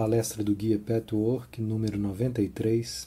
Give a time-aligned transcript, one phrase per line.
[0.00, 3.06] Palestra do Guia Petwork, número 93,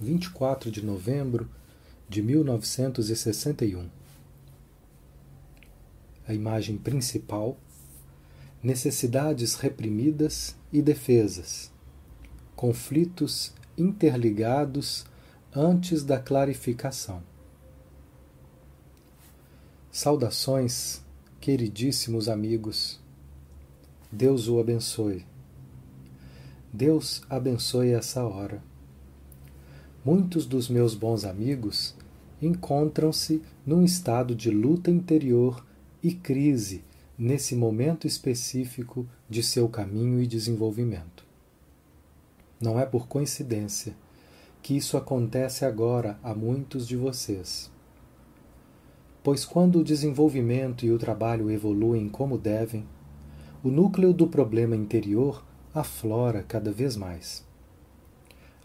[0.00, 1.50] 24 de novembro
[2.08, 3.90] de 1961.
[6.24, 7.58] A imagem principal:
[8.62, 11.72] necessidades reprimidas e defesas,
[12.54, 15.04] conflitos interligados
[15.52, 17.24] antes da clarificação.
[19.90, 21.02] Saudações,
[21.40, 23.00] queridíssimos amigos.
[24.12, 25.31] Deus o abençoe.
[26.74, 28.62] Deus abençoe essa hora.
[30.02, 31.94] Muitos dos meus bons amigos
[32.40, 35.66] encontram-se num estado de luta interior
[36.02, 36.82] e crise
[37.18, 41.26] nesse momento específico de seu caminho e desenvolvimento.
[42.58, 43.94] Não é por coincidência
[44.62, 47.70] que isso acontece agora a muitos de vocês.
[49.22, 52.86] Pois quando o desenvolvimento e o trabalho evoluem como devem,
[53.62, 55.44] o núcleo do problema interior
[55.74, 57.44] aflora cada vez mais.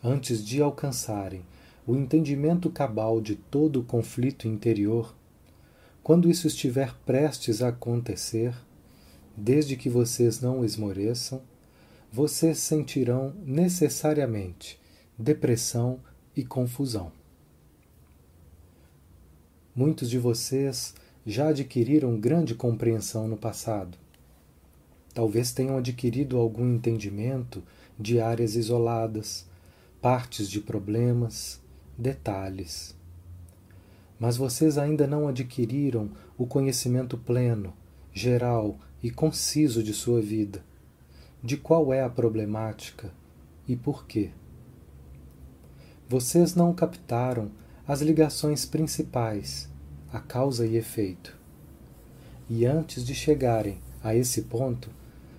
[0.03, 1.45] Antes de alcançarem
[1.85, 5.15] o entendimento cabal de todo o conflito interior,
[6.03, 8.55] quando isso estiver prestes a acontecer,
[9.35, 11.41] desde que vocês não esmoreçam,
[12.11, 14.79] vocês sentirão necessariamente
[15.17, 15.99] depressão
[16.35, 17.11] e confusão.
[19.75, 20.93] Muitos de vocês
[21.25, 23.97] já adquiriram grande compreensão no passado.
[25.17, 27.63] Talvez tenham adquirido algum entendimento
[27.99, 29.47] de áreas isoladas,
[29.99, 31.59] partes de problemas,
[31.97, 32.95] detalhes.
[34.19, 37.73] Mas vocês ainda não adquiriram o conhecimento pleno,
[38.13, 40.63] geral e conciso de sua vida,
[41.43, 43.11] de qual é a problemática
[43.67, 44.29] e por quê.
[46.07, 47.49] Vocês não captaram
[47.87, 49.67] as ligações principais,
[50.13, 51.35] a causa e efeito.
[52.47, 54.95] E antes de chegarem a esse ponto,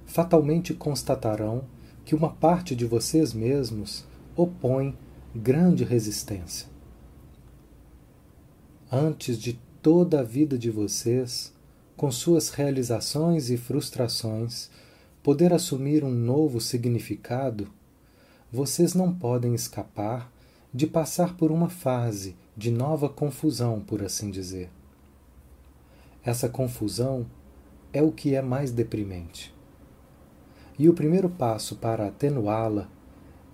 [0.09, 1.64] fatalmente constatarão
[2.05, 4.97] que uma parte de vocês mesmos opõe
[5.34, 6.67] grande resistência.
[8.91, 11.53] Antes de toda a vida de vocês,
[11.94, 14.71] com suas realizações e frustrações,
[15.22, 17.69] poder assumir um novo significado,
[18.50, 20.33] vocês não podem escapar
[20.72, 24.71] de passar por uma fase de nova confusão, por assim dizer.
[26.25, 27.27] Essa confusão
[27.93, 29.58] é o que é mais deprimente.
[30.78, 32.89] E o primeiro passo para atenuá-la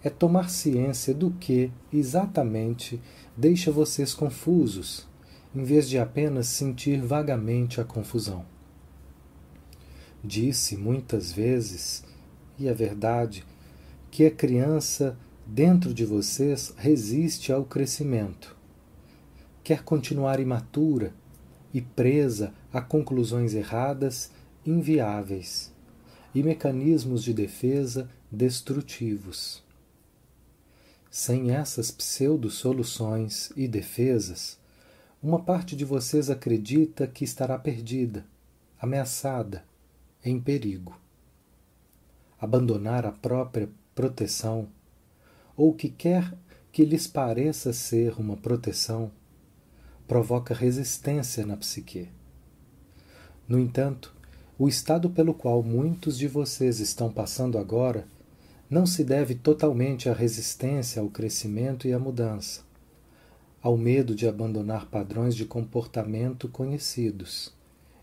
[0.03, 3.01] é tomar ciência do que exatamente
[3.35, 5.09] deixa vocês confusos,
[5.55, 8.45] em vez de apenas sentir vagamente a confusão.
[10.23, 12.05] Disse muitas vezes,
[12.59, 13.45] e é verdade,
[14.11, 18.55] que a criança dentro de vocês resiste ao crescimento.
[19.62, 21.15] Quer continuar imatura
[21.73, 24.31] e presa a conclusões erradas,
[24.65, 25.74] inviáveis,
[26.34, 29.62] e mecanismos de defesa destrutivos.
[31.11, 34.59] Sem essas pseudo-soluções e defesas,
[35.23, 38.27] uma parte de vocês acredita que estará perdida,
[38.81, 39.65] ameaçada,
[40.25, 40.99] em perigo.
[42.41, 44.69] Abandonar a própria proteção
[45.56, 46.34] ou o que quer
[46.73, 49.11] que lhes pareça ser uma proteção,
[50.09, 52.09] provoca resistência na psique.
[53.47, 54.14] No entanto,
[54.59, 58.07] o estado pelo qual muitos de vocês estão passando agora
[58.71, 62.63] não se deve totalmente à resistência ao crescimento e à mudança,
[63.61, 67.53] ao medo de abandonar padrões de comportamento conhecidos,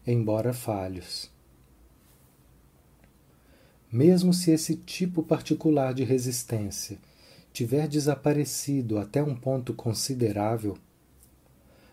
[0.06, 1.32] embora falhos.
[3.92, 6.98] Mesmo se esse tipo particular de resistência
[7.54, 10.78] tiver desaparecido até um ponto considerável,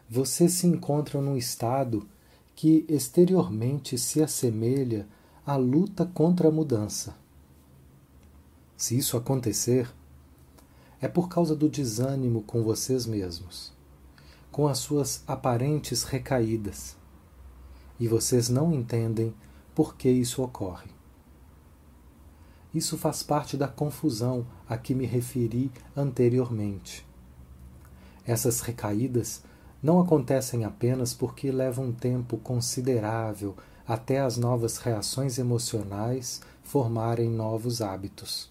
[0.08, 2.08] você se encontra num estado
[2.58, 5.06] que exteriormente se assemelha
[5.46, 7.16] à luta contra a mudança.
[8.76, 9.88] Se isso acontecer,
[11.00, 13.72] é por causa do desânimo com vocês mesmos,
[14.50, 16.96] com as suas aparentes recaídas,
[17.96, 19.32] e vocês não entendem
[19.72, 20.90] por que isso ocorre.
[22.74, 27.06] Isso faz parte da confusão a que me referi anteriormente.
[28.26, 29.44] Essas recaídas
[29.82, 37.80] não acontecem apenas porque levam um tempo considerável até as novas reações emocionais formarem novos
[37.80, 38.50] hábitos.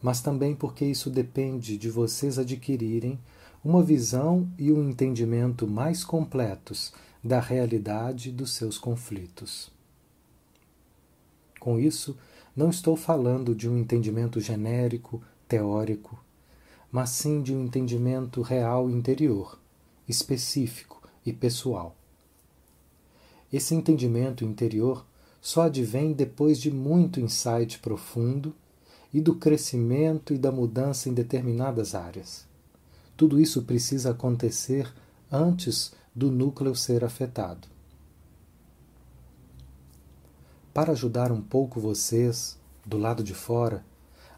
[0.00, 3.18] Mas também porque isso depende de vocês adquirirem
[3.64, 9.72] uma visão e um entendimento mais completos da realidade dos seus conflitos.
[11.58, 12.16] Com isso,
[12.54, 16.22] não estou falando de um entendimento genérico, teórico,
[16.92, 19.58] mas sim de um entendimento real interior,
[20.08, 21.96] específico e pessoal.
[23.52, 25.06] Esse entendimento interior
[25.40, 28.54] só advém depois de muito insight profundo
[29.12, 32.46] e do crescimento e da mudança em determinadas áreas.
[33.16, 34.92] Tudo isso precisa acontecer
[35.30, 37.68] antes do núcleo ser afetado.
[40.72, 43.84] Para ajudar um pouco vocês, do lado de fora,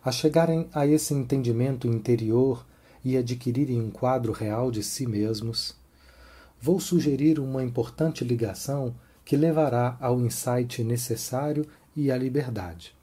[0.05, 2.67] a chegarem a esse entendimento interior
[3.05, 5.77] e adquirirem um quadro real de si mesmos,
[6.61, 8.95] vou sugerir uma importante ligação
[9.25, 12.95] que levará ao insight necessário e à liberdade.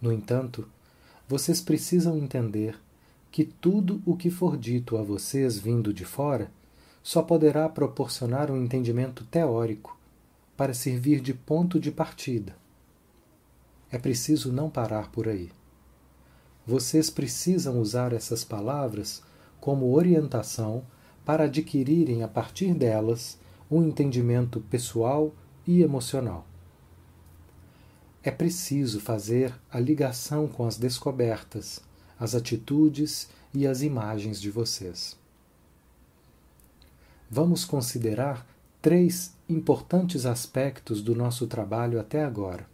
[0.00, 0.66] No entanto,
[1.28, 2.78] vocês precisam entender
[3.30, 6.50] que tudo o que for dito a vocês vindo de fora
[7.02, 9.96] só poderá proporcionar um entendimento teórico
[10.56, 12.54] para servir de ponto de partida.
[13.90, 15.50] É preciso não parar por aí.
[16.66, 19.22] Vocês precisam usar essas palavras
[19.60, 20.84] como orientação
[21.24, 23.38] para adquirirem a partir delas
[23.70, 25.32] um entendimento pessoal
[25.66, 26.46] e emocional.
[28.22, 31.80] É preciso fazer a ligação com as descobertas,
[32.18, 35.16] as atitudes e as imagens de vocês.
[37.30, 38.46] Vamos considerar
[38.82, 42.66] três importantes aspectos do nosso trabalho até agora.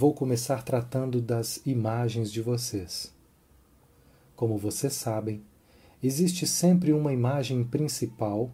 [0.00, 3.12] Vou começar tratando das imagens de vocês.
[4.36, 5.42] Como vocês sabem,
[6.00, 8.48] existe sempre uma imagem principal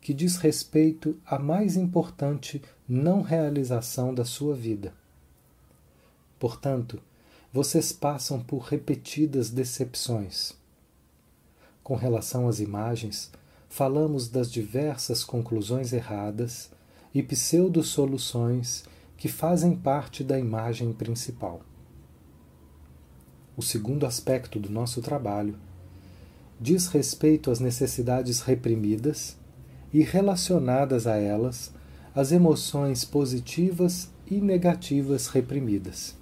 [0.00, 4.94] que diz respeito à mais importante não realização da sua vida.
[6.38, 6.98] Portanto,
[7.52, 10.54] vocês passam por repetidas decepções.
[11.84, 13.30] Com relação às imagens,
[13.68, 16.70] falamos das diversas conclusões erradas
[17.14, 18.82] e pseudo-soluções
[19.16, 21.62] que fazem parte da imagem principal.
[23.56, 25.56] O segundo aspecto do nosso trabalho
[26.60, 29.36] diz respeito às necessidades reprimidas
[29.92, 31.72] e relacionadas a elas
[32.14, 36.16] as emoções positivas e negativas reprimidas.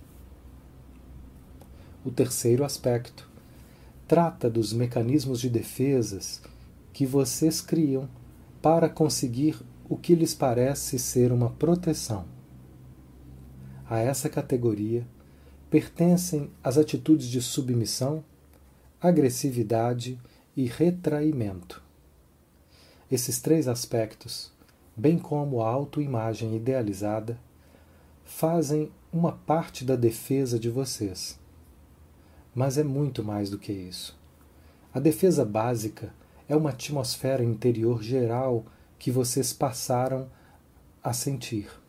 [2.04, 3.28] O terceiro aspecto
[4.06, 6.42] trata dos mecanismos de defesas
[6.92, 8.08] que vocês criam
[8.60, 9.56] para conseguir
[9.88, 12.33] o que lhes parece ser uma proteção.
[13.94, 15.06] A essa categoria
[15.70, 18.24] pertencem as atitudes de submissão,
[19.00, 20.20] agressividade
[20.56, 21.80] e retraimento.
[23.08, 24.50] Esses três aspectos,
[24.96, 27.38] bem como a autoimagem idealizada,
[28.24, 31.38] fazem uma parte da defesa de vocês.
[32.52, 34.18] Mas é muito mais do que isso.
[34.92, 36.12] A defesa básica
[36.48, 38.64] é uma atmosfera interior geral
[38.98, 40.28] que vocês passaram
[41.00, 41.83] a sentir.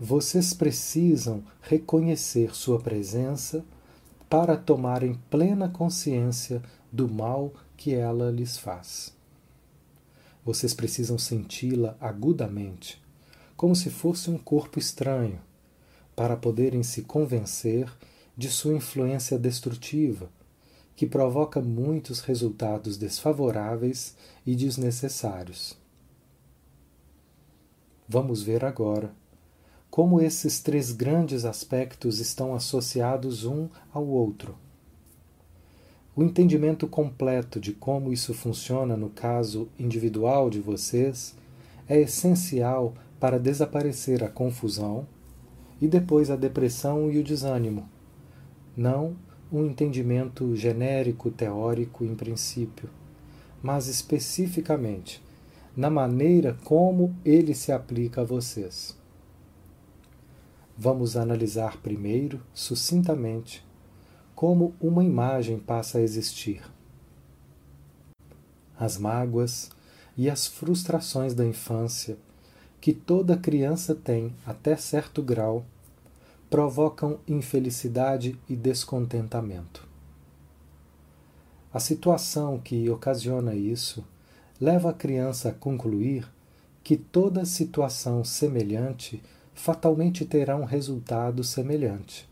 [0.00, 3.64] Vocês precisam reconhecer sua presença
[4.30, 6.62] para tomarem plena consciência
[6.92, 9.12] do mal que ela lhes faz.
[10.44, 13.02] Vocês precisam senti-la agudamente,
[13.56, 15.40] como se fosse um corpo estranho,
[16.14, 17.92] para poderem se convencer
[18.36, 20.30] de sua influência destrutiva
[20.94, 24.14] que provoca muitos resultados desfavoráveis
[24.46, 25.76] e desnecessários.
[28.08, 29.12] Vamos ver agora
[29.90, 34.54] como esses três grandes aspectos estão associados um ao outro.
[36.14, 41.34] O entendimento completo de como isso funciona no caso individual de vocês
[41.88, 45.06] é essencial para desaparecer a confusão
[45.80, 47.88] e depois a depressão e o desânimo,
[48.76, 49.16] não
[49.50, 52.90] um entendimento genérico, teórico em princípio,
[53.62, 55.22] mas especificamente
[55.76, 58.97] na maneira como ele se aplica a vocês.
[60.80, 63.66] Vamos analisar primeiro, sucintamente,
[64.32, 66.62] como uma imagem passa a existir.
[68.78, 69.72] As mágoas
[70.16, 72.16] e as frustrações da infância,
[72.80, 75.66] que toda criança tem até certo grau,
[76.48, 79.84] provocam infelicidade e descontentamento.
[81.74, 84.06] A situação que ocasiona isso
[84.60, 86.30] leva a criança a concluir
[86.84, 89.20] que toda situação semelhante
[89.58, 92.28] fatalmente terá um resultado semelhante.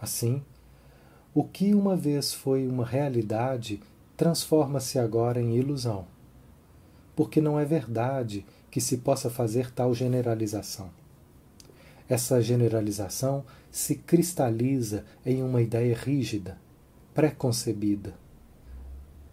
[0.00, 0.42] Assim,
[1.34, 3.80] o que uma vez foi uma realidade
[4.14, 6.06] transforma-se agora em ilusão,
[7.16, 10.90] porque não é verdade que se possa fazer tal generalização.
[12.06, 16.58] Essa generalização se cristaliza em uma ideia rígida,
[17.14, 18.14] preconcebida.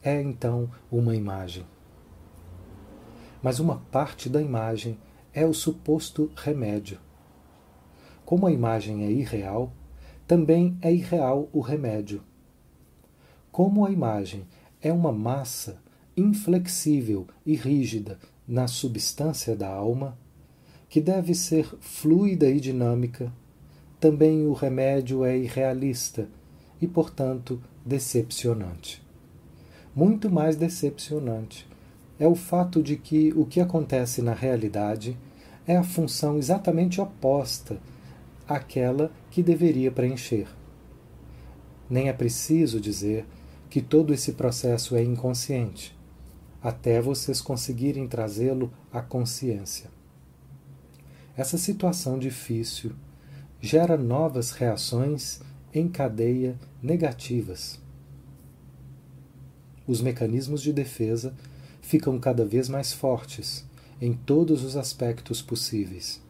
[0.02, 1.66] É então uma imagem.
[3.44, 4.98] Mas uma parte da imagem
[5.36, 6.98] é o suposto remédio.
[8.26, 9.74] Como a imagem é irreal,
[10.26, 12.24] também é irreal o remédio.
[13.52, 14.48] Como a imagem
[14.82, 15.78] é uma massa
[16.16, 20.18] inflexível e rígida na substância da alma,
[20.88, 23.32] que deve ser fluida e dinâmica,
[24.00, 26.30] também o remédio é irrealista
[26.82, 29.04] e, portanto, decepcionante.
[29.94, 31.68] Muito mais decepcionante
[32.18, 35.18] é o fato de que o que acontece na realidade
[35.68, 37.80] é a função exatamente oposta
[38.48, 40.48] àquela que deveria preencher.
[41.90, 43.26] Nem é preciso dizer
[43.70, 45.96] que todo esse processo é inconsciente,
[46.62, 49.90] até vocês conseguirem trazê-lo à consciência.
[51.36, 52.94] Essa situação difícil
[53.60, 55.42] gera novas reações
[55.74, 57.80] em cadeia negativas.
[59.86, 61.36] Os mecanismos de defesa
[61.82, 63.66] ficam cada vez mais fortes
[64.02, 66.22] em todos os aspectos possíveis.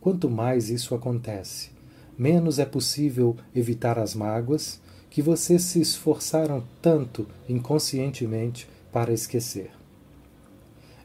[0.00, 1.70] Quanto mais isso acontece,
[2.16, 9.70] menos é possível evitar as mágoas que vocês se esforçaram tanto inconscientemente para esquecer.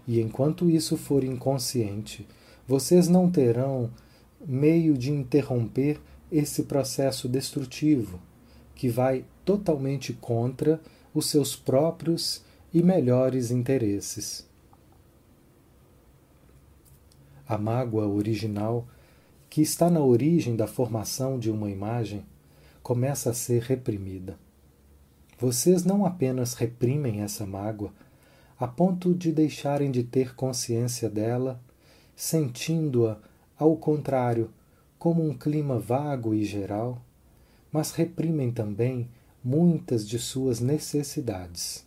[0.08, 2.28] E enquanto isso for inconsciente,
[2.68, 3.90] vocês não terão
[4.46, 6.00] meio de interromper
[6.32, 8.20] esse processo destrutivo
[8.76, 10.82] que vai totalmente contra
[11.14, 12.44] os seus próprios
[12.74, 14.51] e melhores interesses.
[17.52, 18.88] A mágoa original,
[19.50, 22.26] que está na origem da formação de uma imagem,
[22.82, 24.40] começa a ser reprimida.
[25.38, 27.92] Vocês não apenas reprimem essa mágoa,
[28.58, 31.62] a ponto de deixarem de ter consciência dela,
[32.16, 33.18] sentindo-a,
[33.60, 34.50] ao contrário,
[34.98, 37.02] como um clima vago e geral,
[37.70, 39.10] mas reprimem também
[39.44, 41.86] muitas de suas necessidades.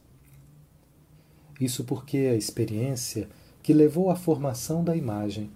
[1.59, 3.31] Isso porque a experiência
[3.65, 5.51] que levou à formação da imagem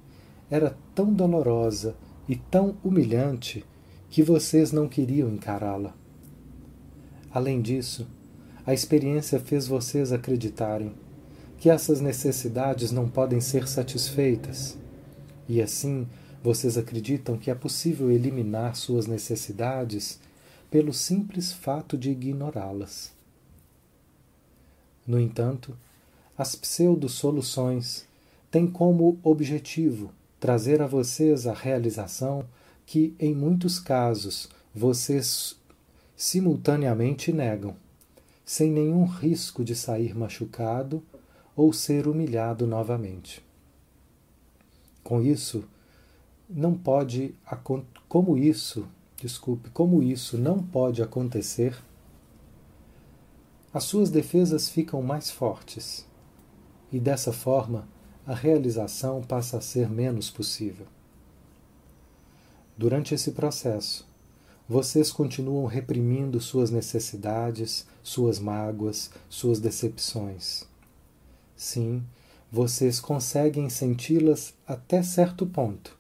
[0.51, 1.95] era tão dolorosa
[2.27, 3.63] e tão humilhante
[4.09, 5.95] que vocês não queriam encará-la.
[7.31, 8.09] Além disso,
[8.65, 10.95] a experiência fez vocês acreditarem
[11.59, 14.79] que essas necessidades não podem ser satisfeitas,
[15.47, 16.09] e assim
[16.43, 20.19] vocês acreditam que é possível eliminar suas necessidades
[20.71, 23.13] pelo simples fato de ignorá-las.
[25.07, 25.77] No entanto,
[26.39, 28.07] as pseudo-soluções
[28.49, 32.45] têm como objetivo trazer a vocês a realização
[32.87, 35.59] que, em muitos casos, vocês
[36.17, 37.75] simultaneamente negam,
[38.45, 41.03] sem nenhum risco de sair machucado
[41.57, 43.45] ou ser humilhado novamente.
[45.03, 45.65] Com isso,
[46.49, 47.35] não pode
[48.09, 48.87] como isso,
[49.21, 51.77] desculpe, como isso não pode acontecer,
[53.75, 56.08] as suas defesas ficam mais fortes
[56.93, 57.89] e dessa forma
[58.27, 60.87] a realização passa a ser menos possível.
[62.77, 64.07] Durante esse processo,
[64.69, 70.65] vocês continuam reprimindo suas necessidades, suas mágoas, suas decepções.
[71.57, 72.05] Sim,
[72.53, 75.97] vocês conseguem senti-las até certo ponto,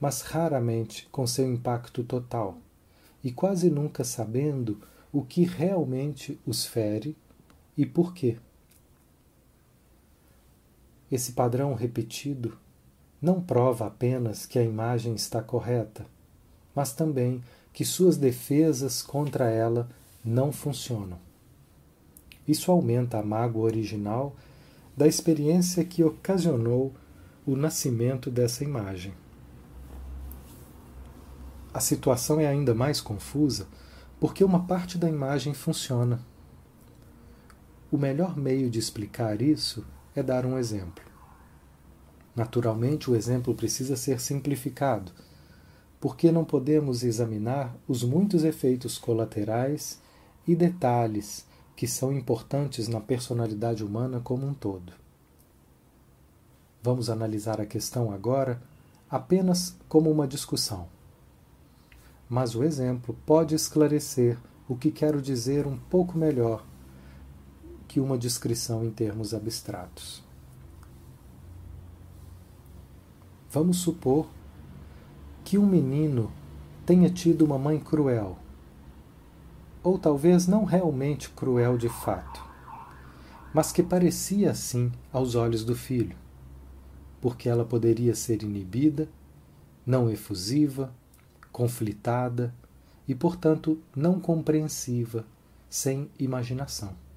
[0.00, 2.58] mas raramente com seu impacto total,
[3.22, 4.80] e quase nunca sabendo
[5.12, 7.16] o que realmente os fere
[7.76, 8.38] e por quê.
[11.10, 12.58] Esse padrão repetido
[13.20, 16.06] não prova apenas que a imagem está correta,
[16.74, 19.88] mas também que suas defesas contra ela
[20.24, 21.18] não funcionam.
[22.46, 24.34] Isso aumenta a mágoa original
[24.96, 26.92] da experiência que ocasionou
[27.46, 29.12] o nascimento dessa imagem.
[31.72, 33.66] A situação é ainda mais confusa
[34.18, 36.20] porque uma parte da imagem funciona.
[37.90, 39.86] O melhor meio de explicar isso
[40.18, 41.04] é dar um exemplo.
[42.34, 45.12] Naturalmente, o exemplo precisa ser simplificado,
[46.00, 50.00] porque não podemos examinar os muitos efeitos colaterais
[50.46, 54.92] e detalhes que são importantes na personalidade humana como um todo.
[56.82, 58.62] Vamos analisar a questão agora
[59.10, 60.88] apenas como uma discussão.
[62.28, 66.64] Mas o exemplo pode esclarecer o que quero dizer um pouco melhor
[67.88, 70.22] que uma descrição em termos abstratos.
[73.50, 74.28] Vamos supor
[75.42, 76.30] que um menino
[76.84, 78.36] tenha tido uma mãe cruel,
[79.82, 82.44] ou talvez não realmente cruel de fato,
[83.54, 86.16] mas que parecia assim aos olhos do filho,
[87.22, 89.08] porque ela poderia ser inibida,
[89.86, 90.92] não efusiva,
[91.50, 92.54] conflitada
[93.08, 95.24] e, portanto, não compreensiva,
[95.70, 97.07] sem imaginação.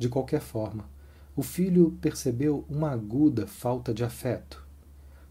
[0.00, 0.88] De qualquer forma,
[1.36, 4.66] o filho percebeu uma aguda falta de afeto,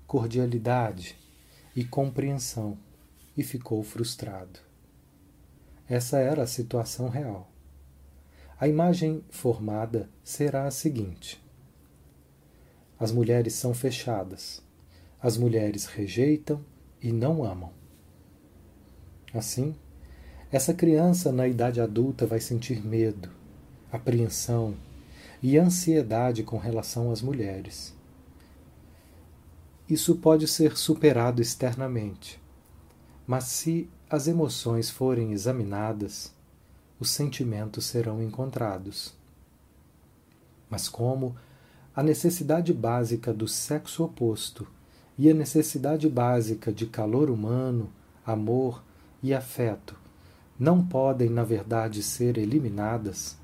[0.05, 1.17] cordialidade
[1.75, 2.77] e compreensão
[3.35, 4.59] e ficou frustrado.
[5.87, 7.51] Essa era a situação real.
[8.59, 11.43] A imagem formada será a seguinte:
[12.99, 14.61] As mulheres são fechadas.
[15.19, 16.63] As mulheres rejeitam
[17.01, 17.73] e não amam.
[19.33, 19.75] Assim,
[20.51, 23.38] essa criança na idade adulta vai sentir medo,
[23.91, 24.75] apreensão
[25.41, 27.93] e ansiedade com relação às mulheres.
[29.89, 32.39] Isso pode ser superado externamente,
[33.25, 36.33] mas se as emoções forem examinadas,
[36.99, 39.13] os sentimentos serão encontrados.
[40.69, 41.35] Mas como
[41.95, 44.67] a necessidade básica do sexo oposto
[45.17, 47.89] e a necessidade básica de calor humano,
[48.25, 48.83] amor
[49.23, 49.95] e afeto
[50.59, 53.37] não podem, na verdade, ser eliminadas,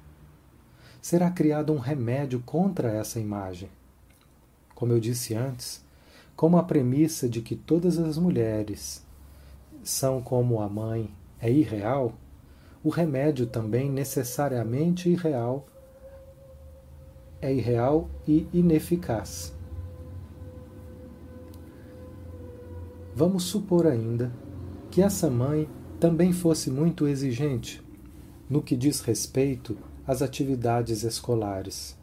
[1.06, 3.70] será criado um remédio contra essa imagem.
[4.74, 5.86] Como eu disse antes,
[6.36, 9.06] como a premissa de que todas as mulheres
[9.84, 12.16] são como a mãe é irreal,
[12.84, 15.68] o remédio também necessariamente irreal
[17.40, 19.54] é irreal e ineficaz.
[23.14, 24.32] Vamos supor ainda
[24.90, 25.70] que essa mãe
[26.00, 27.80] também fosse muito exigente
[28.50, 31.98] no que diz respeito às atividades escolares.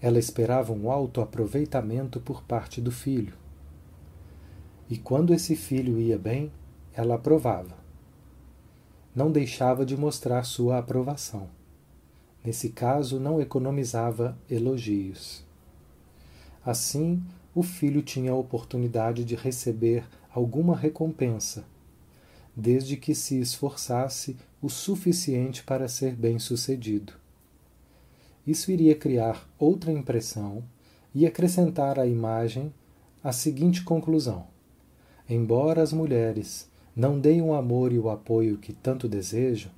[0.00, 3.34] Ela esperava um alto aproveitamento por parte do filho.
[4.88, 6.50] E quando esse filho ia bem,
[6.92, 7.76] ela aprovava.
[9.14, 11.48] Não deixava de mostrar sua aprovação.
[12.44, 15.44] Nesse caso, não economizava elogios.
[16.64, 17.22] Assim,
[17.54, 21.64] o filho tinha a oportunidade de receber alguma recompensa,
[22.54, 27.12] desde que se esforçasse o suficiente para ser bem-sucedido.
[28.46, 30.64] Isso iria criar outra impressão
[31.14, 32.72] e acrescentar à imagem
[33.22, 34.46] a seguinte conclusão:
[35.28, 39.70] embora as mulheres não deem o amor e o apoio que tanto desejo,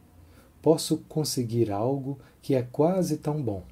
[0.62, 3.62] posso conseguir algo que é quase tão bom.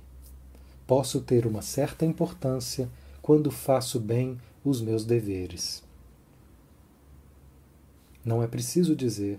[0.87, 2.89] Posso ter uma certa importância
[3.23, 5.83] quando faço bem os meus deveres.
[8.25, 9.39] Não é preciso dizer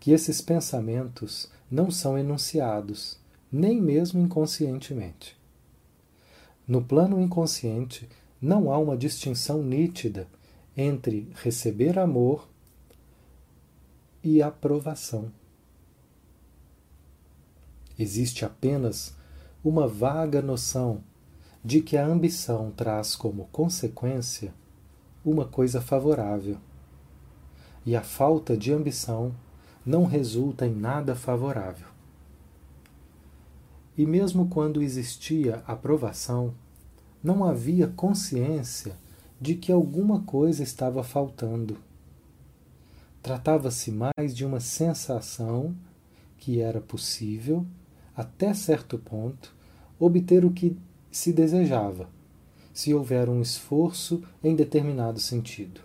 [0.00, 3.20] que esses pensamentos não são enunciados,
[3.52, 5.38] nem mesmo inconscientemente.
[6.66, 8.08] No plano inconsciente,
[8.40, 10.26] não há uma distinção nítida
[10.74, 12.48] entre receber amor
[14.24, 15.30] e aprovação.
[17.98, 19.14] Existe apenas
[19.62, 21.04] uma vaga noção
[21.62, 24.54] de que a ambição traz como consequência
[25.22, 26.56] uma coisa favorável,
[27.84, 29.34] e a falta de ambição
[29.84, 31.88] não resulta em nada favorável.
[33.96, 36.54] E mesmo quando existia aprovação,
[37.22, 38.96] não havia consciência
[39.40, 41.76] de que alguma coisa estava faltando
[43.22, 45.74] Tratava-se mais de uma sensação
[46.38, 47.66] que era possível,
[48.16, 49.54] até certo ponto,
[49.98, 50.76] obter o que
[51.12, 52.08] se desejava,
[52.72, 55.82] se houver um esforço em determinado sentido.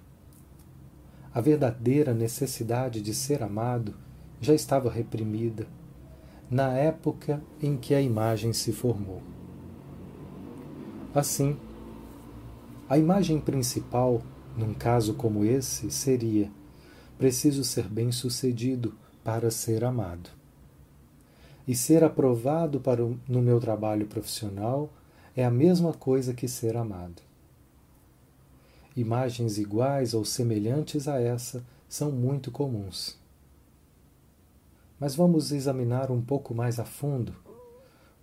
[1.36, 3.94] A verdadeira necessidade de ser amado
[4.40, 5.68] já estava reprimida
[6.50, 9.22] na época em que a imagem se formou.
[11.14, 11.58] Assim,
[12.88, 14.22] a imagem principal,
[14.56, 16.50] num caso como esse, seria
[17.18, 20.30] preciso ser bem-sucedido para ser amado.
[21.68, 24.90] E ser aprovado para o, no meu trabalho profissional
[25.36, 27.22] é a mesma coisa que ser amado.
[28.96, 33.18] Imagens iguais ou semelhantes a essa são muito comuns.
[34.98, 37.36] Mas vamos examinar um pouco mais a fundo,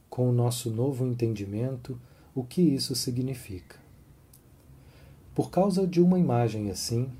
[0.09, 2.01] com o nosso novo entendimento,
[2.35, 3.77] o que isso significa.
[5.35, 7.11] Por causa de uma imagem assim,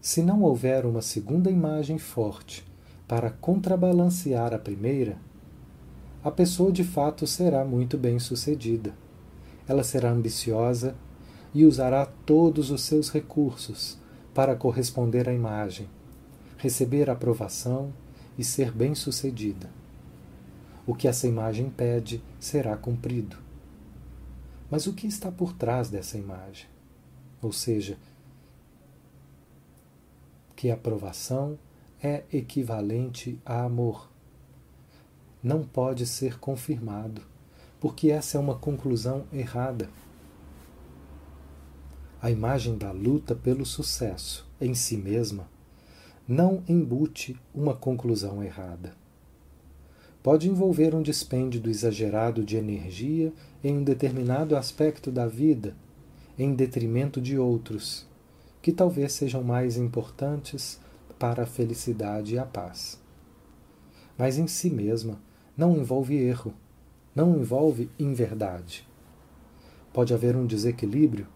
[0.00, 2.66] se não houver uma segunda imagem forte
[3.06, 5.16] para contrabalancear a primeira,
[6.24, 8.92] a pessoa de fato será muito bem sucedida.
[9.68, 10.96] Ela será ambiciosa
[11.52, 13.98] e usará todos os seus recursos
[14.34, 15.88] para corresponder à imagem,
[16.56, 17.92] receber aprovação
[18.38, 19.70] e ser bem sucedida.
[20.86, 23.36] O que essa imagem pede será cumprido.
[24.70, 26.66] Mas o que está por trás dessa imagem?
[27.42, 27.98] Ou seja,
[30.54, 31.58] que aprovação
[32.02, 34.10] é equivalente a amor.
[35.42, 37.22] Não pode ser confirmado,
[37.80, 39.88] porque essa é uma conclusão errada.
[42.22, 45.48] A imagem da luta pelo sucesso em si mesma
[46.28, 48.92] não embute uma conclusão errada.
[50.22, 53.32] Pode envolver um dispêndio exagerado de energia
[53.64, 55.74] em um determinado aspecto da vida,
[56.38, 58.06] em detrimento de outros,
[58.60, 60.78] que talvez sejam mais importantes
[61.18, 63.00] para a felicidade e a paz.
[64.18, 65.18] Mas em si mesma
[65.56, 66.52] não envolve erro,
[67.14, 68.86] não envolve inverdade.
[69.90, 71.26] Pode haver um desequilíbrio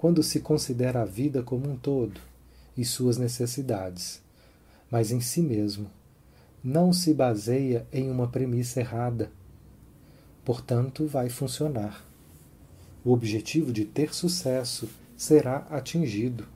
[0.00, 2.18] quando se considera a vida como um todo
[2.74, 4.22] e suas necessidades,
[4.90, 5.90] mas em si mesmo
[6.64, 9.30] não se baseia em uma premissa errada.
[10.42, 12.02] Portanto, vai funcionar.
[13.04, 16.48] O objetivo de ter sucesso será atingido.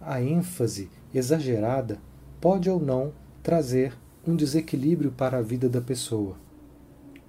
[0.00, 1.98] A ênfase exagerada
[2.40, 3.12] pode ou não
[3.42, 6.36] trazer um desequilíbrio para a vida da pessoa,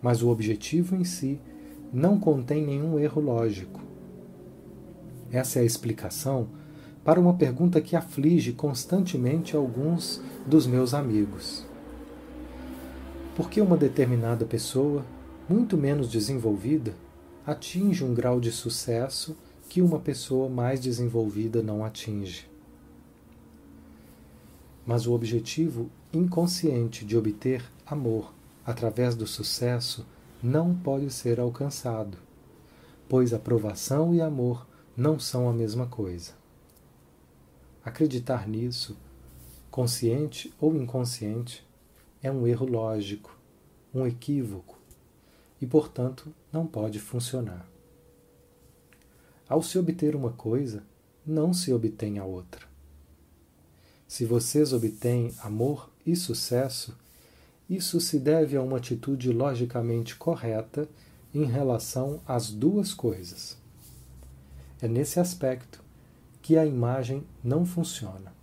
[0.03, 1.39] mas o objetivo em si
[1.91, 3.84] não contém nenhum erro lógico.
[5.35, 6.47] Essa é a explicação
[7.03, 11.65] para uma pergunta que aflige constantemente alguns dos meus amigos.
[13.35, 15.05] Por que uma determinada pessoa,
[15.49, 16.93] muito menos desenvolvida,
[17.45, 19.35] atinge um grau de sucesso
[19.67, 22.49] que uma pessoa mais desenvolvida não atinge?
[24.85, 28.33] Mas o objetivo inconsciente de obter amor
[28.65, 30.05] através do sucesso
[30.41, 32.17] não pode ser alcançado,
[33.09, 34.65] pois aprovação e amor
[34.95, 36.33] não são a mesma coisa.
[37.83, 38.97] Acreditar nisso,
[39.69, 41.67] consciente ou inconsciente,
[42.23, 43.37] é um erro lógico,
[43.93, 44.77] um equívoco
[45.61, 47.67] e, portanto, não pode funcionar.
[49.47, 50.83] Ao se obter uma coisa,
[51.25, 52.65] não se obtém a outra.
[54.07, 56.97] Se vocês obtêm amor e sucesso,
[57.69, 60.87] isso se deve a uma atitude logicamente correta
[61.33, 63.57] em relação às duas coisas.
[64.81, 65.83] É nesse aspecto
[66.41, 68.33] que a imagem não funciona.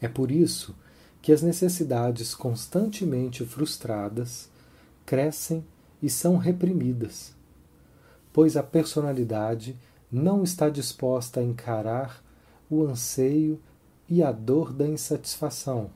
[0.00, 0.74] É por isso
[1.20, 4.48] que as necessidades constantemente frustradas
[5.04, 5.64] crescem
[6.02, 7.34] e são reprimidas,
[8.32, 9.76] pois a personalidade
[10.10, 12.24] não está disposta a encarar
[12.70, 13.60] o anseio
[14.08, 15.90] e a dor da insatisfação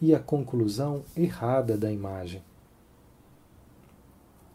[0.00, 2.42] e a conclusão errada da imagem.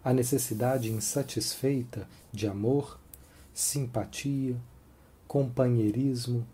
[0.03, 2.99] A necessidade insatisfeita de amor,
[3.53, 4.55] simpatia,
[5.27, 6.45] companheirismo,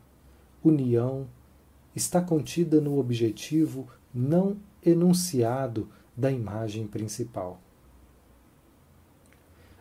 [0.63, 1.27] união
[1.95, 7.61] está contida no objetivo não enunciado da imagem principal.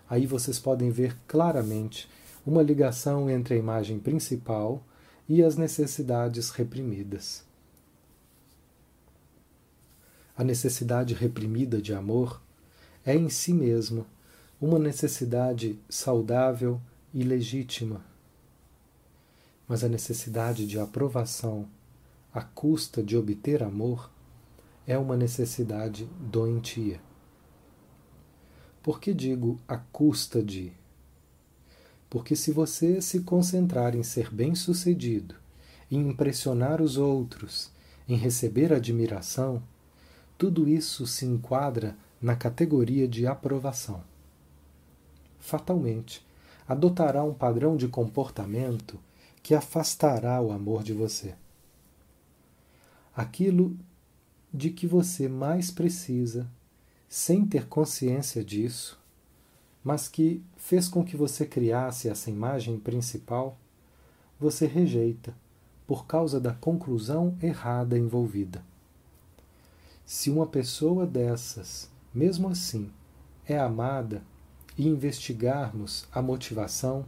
[0.08, 2.08] Aí vocês podem ver claramente
[2.46, 4.82] uma ligação entre a imagem principal
[5.28, 7.44] e as necessidades reprimidas.
[10.36, 12.40] A necessidade reprimida de amor
[13.06, 14.04] é em si mesma
[14.60, 16.80] uma necessidade saudável
[17.14, 18.04] e legítima.
[19.68, 21.68] Mas a necessidade de aprovação
[22.34, 24.10] à custa de obter amor
[24.86, 27.00] é uma necessidade doentia.
[28.82, 30.72] Por que digo à custa de?
[32.10, 35.34] Porque se você se concentrar em ser bem-sucedido,
[35.90, 37.70] em impressionar os outros,
[38.08, 39.62] em receber admiração,
[40.38, 44.02] tudo isso se enquadra na categoria de aprovação.
[45.38, 46.26] Fatalmente,
[46.66, 48.98] adotará um padrão de comportamento
[49.42, 51.34] que afastará o amor de você
[53.16, 53.74] aquilo
[54.52, 56.46] de que você mais precisa,
[57.08, 59.00] sem ter consciência disso,
[59.82, 63.56] mas que fez com que você criasse essa imagem principal,
[64.38, 65.34] você rejeita
[65.86, 68.62] por causa da conclusão errada envolvida.
[70.04, 72.90] Se uma pessoa dessas, mesmo assim,
[73.46, 74.22] é amada
[74.78, 77.04] e investigarmos a motivação,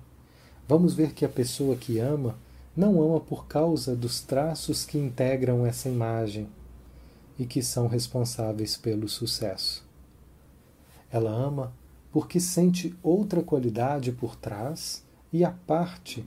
[0.69, 2.37] vamos ver que a pessoa que ama
[2.77, 6.47] não ama por causa dos traços que integram essa imagem
[7.39, 9.83] e que são responsáveis pelo sucesso.
[11.11, 11.73] Ela ama
[12.13, 16.23] porque sente outra qualidade por trás e a parte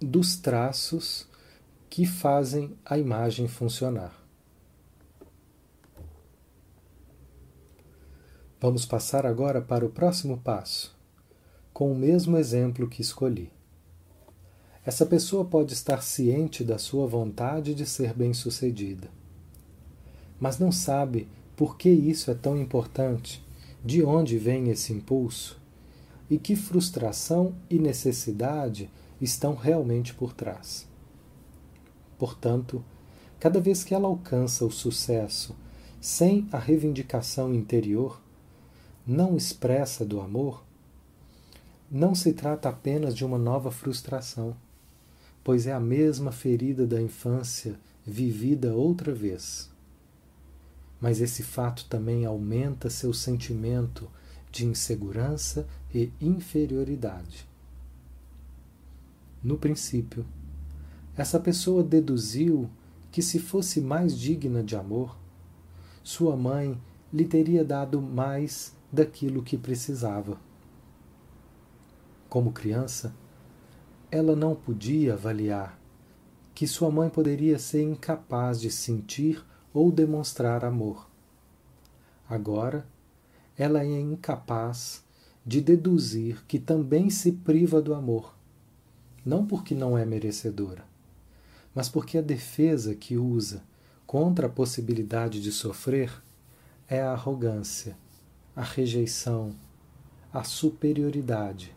[0.00, 1.26] dos traços
[1.90, 4.23] que fazem a imagem funcionar.
[8.66, 10.96] Vamos passar agora para o próximo passo,
[11.70, 13.52] com o mesmo exemplo que escolhi.
[14.86, 19.10] Essa pessoa pode estar ciente da sua vontade de ser bem-sucedida,
[20.40, 23.44] mas não sabe por que isso é tão importante,
[23.84, 25.60] de onde vem esse impulso
[26.30, 30.88] e que frustração e necessidade estão realmente por trás.
[32.16, 32.82] Portanto,
[33.38, 35.54] cada vez que ela alcança o sucesso
[36.00, 38.23] sem a reivindicação interior,
[39.06, 40.64] não expressa do amor,
[41.90, 44.56] não se trata apenas de uma nova frustração
[45.44, 49.70] pois é a mesma ferida da infância vivida outra vez.
[50.98, 54.10] Mas esse fato também aumenta seu sentimento
[54.50, 57.46] de insegurança e inferioridade.
[59.42, 60.24] No princípio,
[61.14, 62.70] essa pessoa deduziu
[63.12, 65.16] que se fosse mais digna de amor,
[66.02, 66.80] sua mãe
[67.12, 70.40] lhe teria dado mais daquilo que precisava.
[72.28, 73.14] Como criança,
[74.10, 75.78] ela não podia avaliar
[76.54, 81.10] que sua mãe poderia ser incapaz de sentir ou demonstrar amor.
[82.30, 82.86] Agora,
[83.58, 85.04] ela é incapaz
[85.44, 88.34] de deduzir que também se priva do amor,
[89.26, 90.84] não porque não é merecedora,
[91.74, 93.62] mas porque a defesa que usa
[94.06, 96.22] contra a possibilidade de sofrer
[96.88, 97.96] é a arrogância,
[98.56, 99.54] a rejeição,
[100.32, 101.74] a superioridade,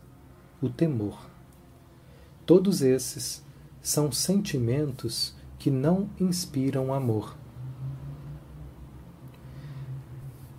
[0.62, 1.30] o temor.
[2.46, 3.44] Todos esses
[3.82, 7.36] são sentimentos que não inspiram amor.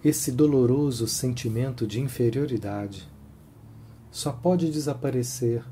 [0.04, 3.09] Esse doloroso sentimento de inferioridade
[4.11, 5.64] só pode desaparecer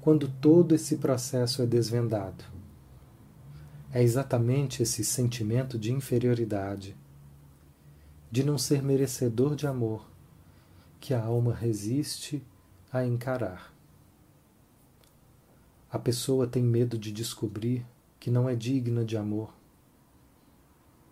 [0.00, 2.44] quando todo esse processo é desvendado.
[3.92, 6.96] É exatamente esse sentimento de inferioridade,
[8.30, 10.08] de não ser merecedor de amor,
[11.00, 12.42] que a alma resiste
[12.92, 13.74] a encarar.
[15.90, 17.84] A pessoa tem medo de descobrir
[18.20, 19.52] que não é digna de amor.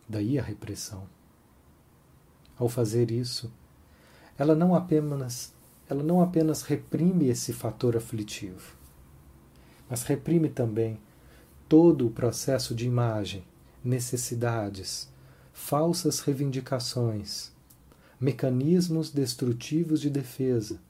[0.09, 1.09] Daí a repressão.
[2.57, 3.53] Ao fazer isso,
[4.37, 5.55] ela não apenas
[5.89, 8.77] ela não apenas reprime esse fator aflitivo,
[9.89, 11.01] mas reprime também
[11.67, 13.43] todo o processo de imagem,
[13.83, 15.11] necessidades,
[15.59, 17.51] falsas reivindicações,
[18.19, 20.81] mecanismos destrutivos de defesa,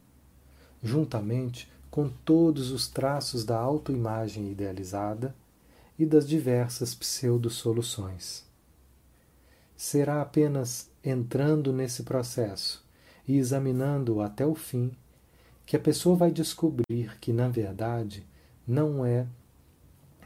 [0.81, 5.35] juntamente com todos os traços da autoimagem idealizada
[5.99, 8.45] e das diversas pseudo-soluções.
[9.75, 12.85] Será apenas entrando nesse processo
[13.27, 14.93] e examinando-o até o fim
[15.67, 18.25] que a pessoa vai descobrir que, na verdade,
[18.67, 19.27] não é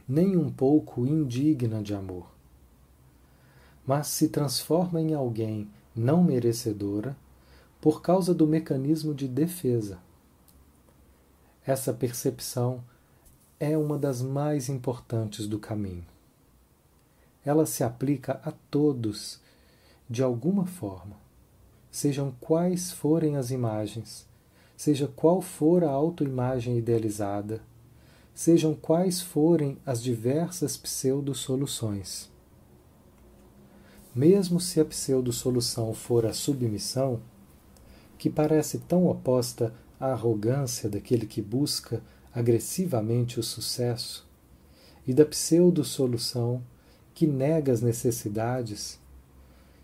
[0.06, 2.31] nem um pouco indigna de amor,
[3.92, 7.14] mas se transforma em alguém não merecedora
[7.78, 9.98] por causa do mecanismo de defesa.
[11.62, 12.82] Essa percepção
[13.60, 16.06] é uma das mais importantes do caminho.
[17.44, 19.38] Ela se aplica a todos
[20.08, 21.16] de alguma forma,
[21.90, 24.26] sejam quais forem as imagens,
[24.74, 27.60] seja qual for a autoimagem idealizada,
[28.34, 32.31] sejam quais forem as diversas pseudo-soluções.
[34.14, 37.20] Mesmo se a pseudo-solução for a submissão,
[38.18, 42.02] que parece tão oposta à arrogância daquele que busca
[42.34, 44.28] agressivamente o sucesso,
[45.06, 46.62] e da pseudo-solução
[47.14, 49.00] que nega as necessidades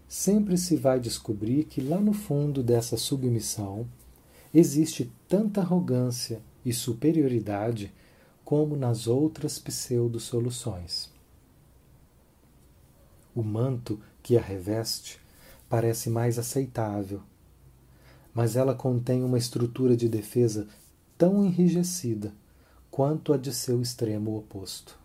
[0.06, 3.86] sempre se vai descobrir que lá no fundo dessa submissão
[4.54, 7.92] existe tanta arrogância e superioridade
[8.44, 11.10] como nas outras pseudo-soluções.
[13.34, 15.20] O manto que a reveste
[15.68, 17.20] parece mais aceitável,
[18.34, 20.66] mas ela contém uma estrutura de defesa
[21.16, 22.32] tão enrijecida
[22.90, 24.98] quanto a de seu extremo oposto.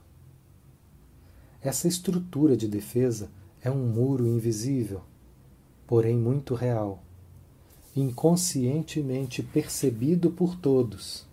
[1.61, 3.29] Essa estrutura de defesa
[3.61, 5.01] é um muro invisível,
[5.87, 7.01] porém muito real,
[7.95, 11.25] inconscientemente percebido por todos,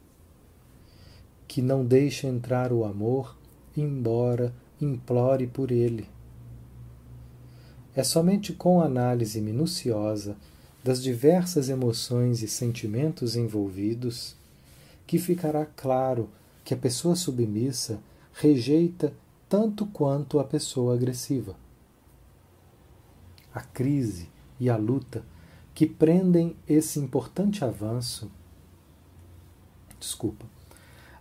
[1.48, 3.36] que não deixa entrar o amor,
[3.76, 6.08] embora implore por ele.
[8.00, 10.34] É somente com análise minuciosa
[10.82, 14.34] das diversas emoções e sentimentos envolvidos
[15.06, 16.30] que ficará claro
[16.64, 18.00] que a pessoa submissa
[18.32, 19.12] rejeita
[19.50, 21.54] tanto quanto a pessoa agressiva
[23.52, 25.22] a crise e a luta
[25.74, 28.30] que prendem esse importante avanço.
[29.98, 30.46] Desculpa.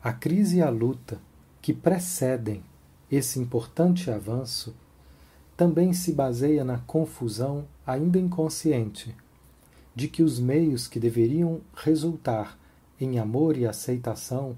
[0.02, 1.20] A crise e a luta
[1.62, 2.64] que precedem
[3.12, 4.74] esse importante avanço
[5.60, 9.14] também se baseia na confusão ainda inconsciente
[9.94, 12.58] de que os meios que deveriam resultar
[12.98, 14.56] em amor e aceitação,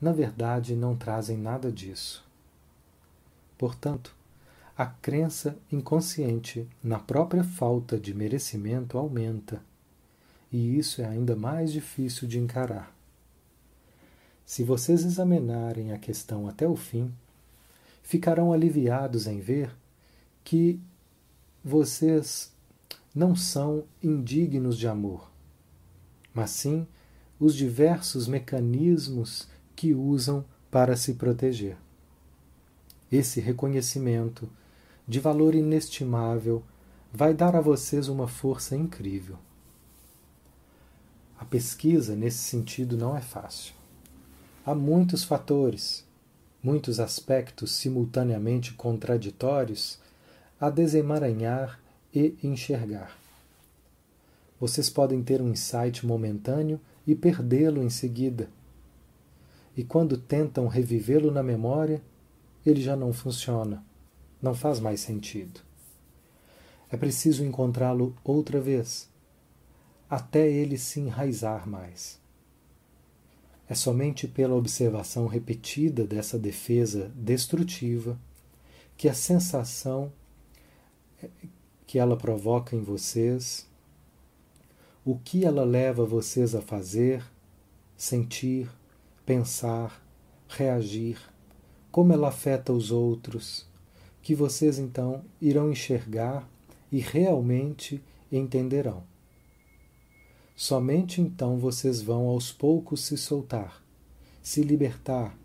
[0.00, 2.28] na verdade, não trazem nada disso.
[3.56, 4.12] Portanto,
[4.76, 9.62] a crença inconsciente na própria falta de merecimento aumenta,
[10.50, 12.92] e isso é ainda mais difícil de encarar.
[14.44, 17.08] Se vocês examinarem a questão até o fim,
[18.02, 19.70] ficarão aliviados em ver
[20.44, 20.80] que
[21.62, 22.52] vocês
[23.14, 25.30] não são indignos de amor,
[26.32, 26.86] mas sim
[27.38, 31.76] os diversos mecanismos que usam para se proteger.
[33.10, 34.48] Esse reconhecimento
[35.10, 36.62] de valor inestimável,
[37.12, 39.36] vai dar a vocês uma força incrível.
[41.36, 43.74] A pesquisa nesse sentido não é fácil.
[44.64, 46.06] Há muitos fatores,
[46.62, 49.98] muitos aspectos simultaneamente contraditórios
[50.60, 51.80] a desemaranhar
[52.14, 53.16] e enxergar.
[54.60, 58.50] Vocês podem ter um insight momentâneo e perdê-lo em seguida.
[59.74, 62.02] E quando tentam revivê-lo na memória,
[62.66, 63.82] ele já não funciona,
[64.42, 65.60] não faz mais sentido.
[66.90, 69.08] É preciso encontrá-lo outra vez,
[70.10, 72.20] até ele se enraizar mais.
[73.66, 78.18] É somente pela observação repetida dessa defesa destrutiva
[78.96, 80.12] que a sensação
[81.86, 83.68] que ela provoca em vocês,
[85.04, 87.24] o que ela leva vocês a fazer,
[87.96, 88.70] sentir,
[89.24, 90.04] pensar,
[90.48, 91.18] reagir,
[91.90, 93.66] como ela afeta os outros,
[94.22, 96.48] que vocês então irão enxergar
[96.92, 99.02] e realmente entenderão.
[100.54, 103.82] Somente então vocês vão aos poucos se soltar,
[104.42, 105.36] se libertar,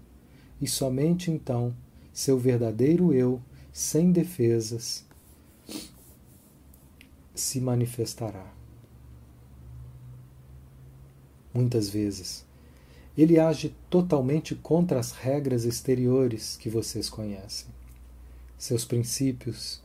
[0.59, 1.75] e somente então
[2.11, 5.04] seu verdadeiro eu, sem defesas,
[7.35, 8.53] se manifestará.
[11.53, 12.45] Muitas vezes,
[13.17, 17.67] ele age totalmente contra as regras exteriores que vocês conhecem,
[18.57, 19.81] seus princípios,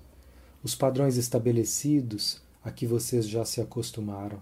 [0.63, 4.41] os padrões estabelecidos a que vocês já se acostumaram.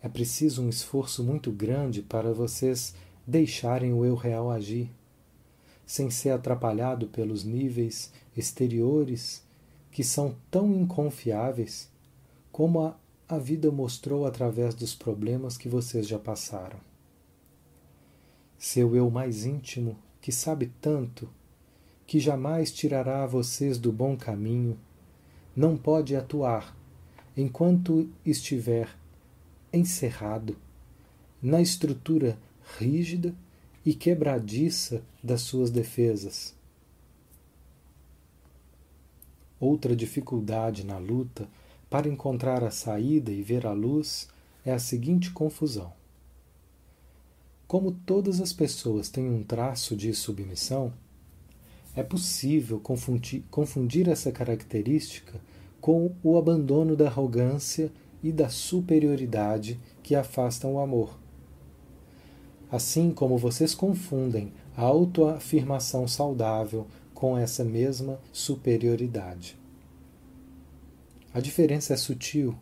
[0.00, 2.94] É preciso um esforço muito grande para vocês
[3.26, 4.90] deixarem o eu real agir,
[5.86, 9.42] sem ser atrapalhado pelos níveis exteriores
[9.92, 11.88] que são tão inconfiáveis
[12.50, 12.96] como a,
[13.28, 16.78] a vida mostrou através dos problemas que vocês já passaram.
[18.58, 21.28] Seu eu mais íntimo, que sabe tanto,
[22.06, 24.78] que jamais tirará vocês do bom caminho,
[25.54, 26.76] não pode atuar
[27.36, 28.88] enquanto estiver
[29.72, 30.56] encerrado
[31.42, 32.38] na estrutura
[32.78, 33.34] rígida
[33.84, 36.54] e quebradiça das suas defesas.
[39.62, 41.48] Outra dificuldade na luta
[41.88, 44.26] para encontrar a saída e ver a luz
[44.66, 45.92] é a seguinte confusão.
[47.68, 50.92] Como todas as pessoas têm um traço de submissão,
[51.94, 55.40] é possível confundir, confundir essa característica
[55.80, 61.16] com o abandono da arrogância e da superioridade que afastam o amor.
[62.68, 66.88] Assim como vocês confundem a autoafirmação saudável
[67.22, 69.56] com essa mesma superioridade.
[71.32, 72.52] A diferença é sutil,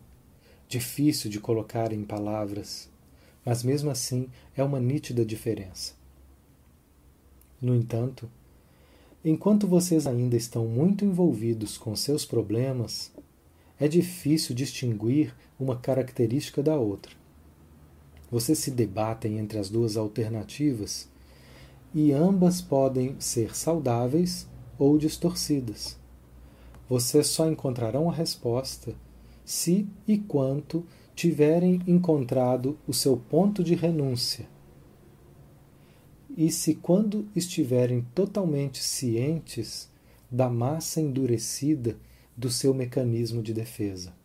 [0.67, 2.87] difícil de colocar em palavras,
[3.43, 5.95] mas mesmo assim é uma nítida diferença.
[7.59, 8.29] No entanto,
[9.25, 13.11] enquanto vocês ainda estão muito envolvidos com seus problemas,
[13.79, 17.15] é difícil distinguir uma característica da outra.
[18.29, 21.09] Vocês se debatem entre as duas alternativas
[21.95, 24.50] e ambas podem ser saudáveis
[24.81, 25.95] ou distorcidas.
[26.89, 28.95] Vocês só encontrarão a resposta
[29.45, 34.49] se e quanto tiverem encontrado o seu ponto de renúncia.
[36.35, 39.87] E se, quando estiverem totalmente cientes
[40.31, 41.95] da massa endurecida
[42.35, 44.15] do seu mecanismo de defesa.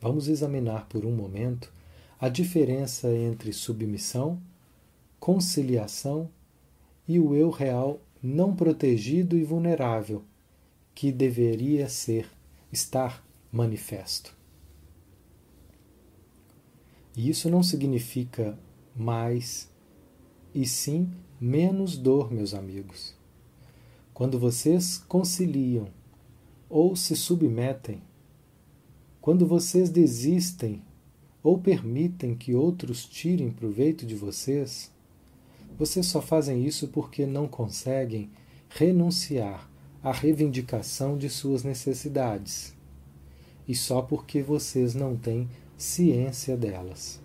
[0.00, 1.72] Vamos examinar por um momento
[2.20, 4.40] a diferença entre submissão,
[5.18, 6.30] conciliação
[7.06, 10.22] e o eu real não protegido e vulnerável
[10.94, 12.28] que deveria ser
[12.72, 14.34] estar manifesto.
[17.16, 18.58] E isso não significa
[18.94, 19.70] mais
[20.54, 23.14] e sim menos dor, meus amigos.
[24.12, 25.88] Quando vocês conciliam
[26.68, 28.02] ou se submetem,
[29.20, 30.82] quando vocês desistem
[31.42, 34.90] ou permitem que outros tirem proveito de vocês,
[35.78, 38.30] vocês só fazem isso porque não conseguem
[38.68, 39.70] renunciar
[40.02, 42.74] à reivindicação de suas necessidades
[43.68, 47.20] e só porque vocês não têm ciência delas.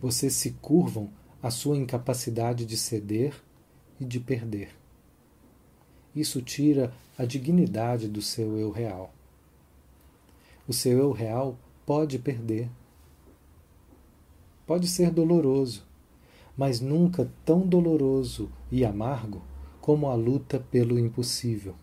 [0.00, 1.10] Vocês se curvam
[1.42, 3.34] à sua incapacidade de ceder
[4.00, 4.70] e de perder.
[6.14, 9.12] Isso tira a dignidade do seu eu real.
[10.66, 12.70] O seu eu real pode perder.
[14.66, 15.84] Pode ser doloroso,
[16.56, 19.42] mas nunca tão doloroso e amargo
[19.80, 21.74] como a luta pelo impossível.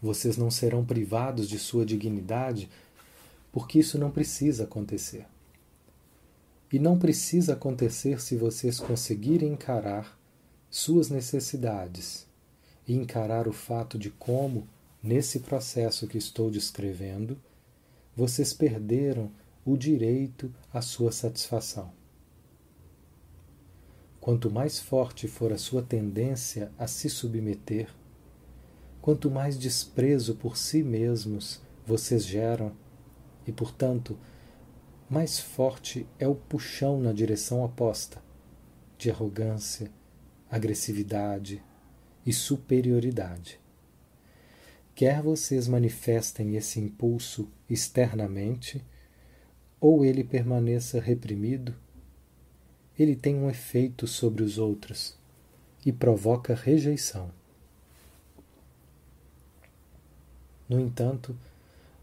[0.00, 2.70] Vocês não serão privados de sua dignidade
[3.52, 5.26] porque isso não precisa acontecer.
[6.72, 10.18] E não precisa acontecer se vocês conseguirem encarar
[10.70, 12.26] suas necessidades
[12.86, 14.68] e encarar o fato de como,
[15.02, 17.36] nesse processo que estou descrevendo,
[18.16, 19.30] vocês perderam
[19.70, 21.92] o direito à sua satisfação.
[24.20, 27.88] Quanto mais forte for a sua tendência a se submeter,
[29.00, 32.72] quanto mais desprezo por si mesmos vocês geram,
[33.46, 34.18] e, portanto,
[35.08, 38.20] mais forte é o puxão na direção oposta
[38.98, 39.90] de arrogância,
[40.50, 41.62] agressividade
[42.26, 43.60] e superioridade.
[44.94, 48.84] Quer vocês manifestem esse impulso externamente,
[49.80, 51.74] ou ele permaneça reprimido,
[52.98, 55.16] ele tem um efeito sobre os outros
[55.84, 57.30] e provoca rejeição.
[60.68, 61.34] No entanto,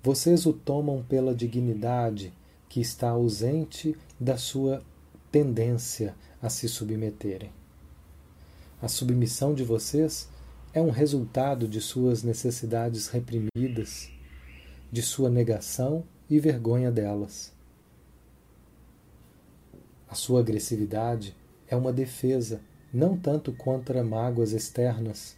[0.01, 2.33] vocês o tomam pela dignidade
[2.67, 4.83] que está ausente da sua
[5.31, 7.51] tendência a se submeterem.
[8.81, 10.29] A submissão de vocês
[10.73, 14.09] é um resultado de suas necessidades reprimidas,
[14.91, 17.56] de sua negação e vergonha delas.
[20.09, 21.35] A sua agressividade
[21.67, 22.61] é uma defesa
[22.93, 25.35] não tanto contra mágoas externas,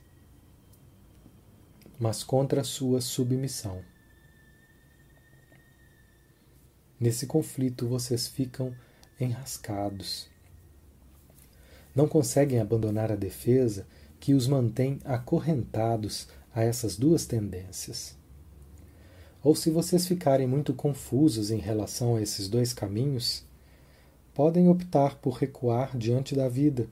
[2.00, 3.82] mas contra a sua submissão.
[7.00, 8.74] Nesse conflito vocês ficam
[9.20, 10.30] enrascados.
[11.96, 13.88] Não conseguem abandonar a defesa
[14.20, 18.18] que os mantém acorrentados a essas duas tendências.
[19.42, 23.46] Ou se vocês ficarem muito confusos em relação a esses dois caminhos,
[24.34, 26.88] podem optar por recuar diante da vida,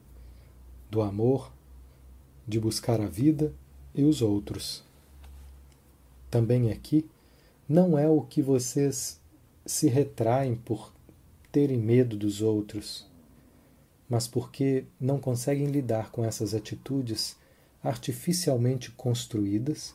[0.90, 1.52] do amor,
[2.48, 3.54] de buscar a vida
[3.94, 4.84] e os outros.
[6.30, 7.06] Também aqui,
[7.68, 9.20] não é o que vocês
[9.66, 10.94] se retraem por
[11.52, 13.06] terem medo dos outros,
[14.10, 17.36] mas porque não conseguem lidar com essas atitudes
[17.84, 19.94] artificialmente construídas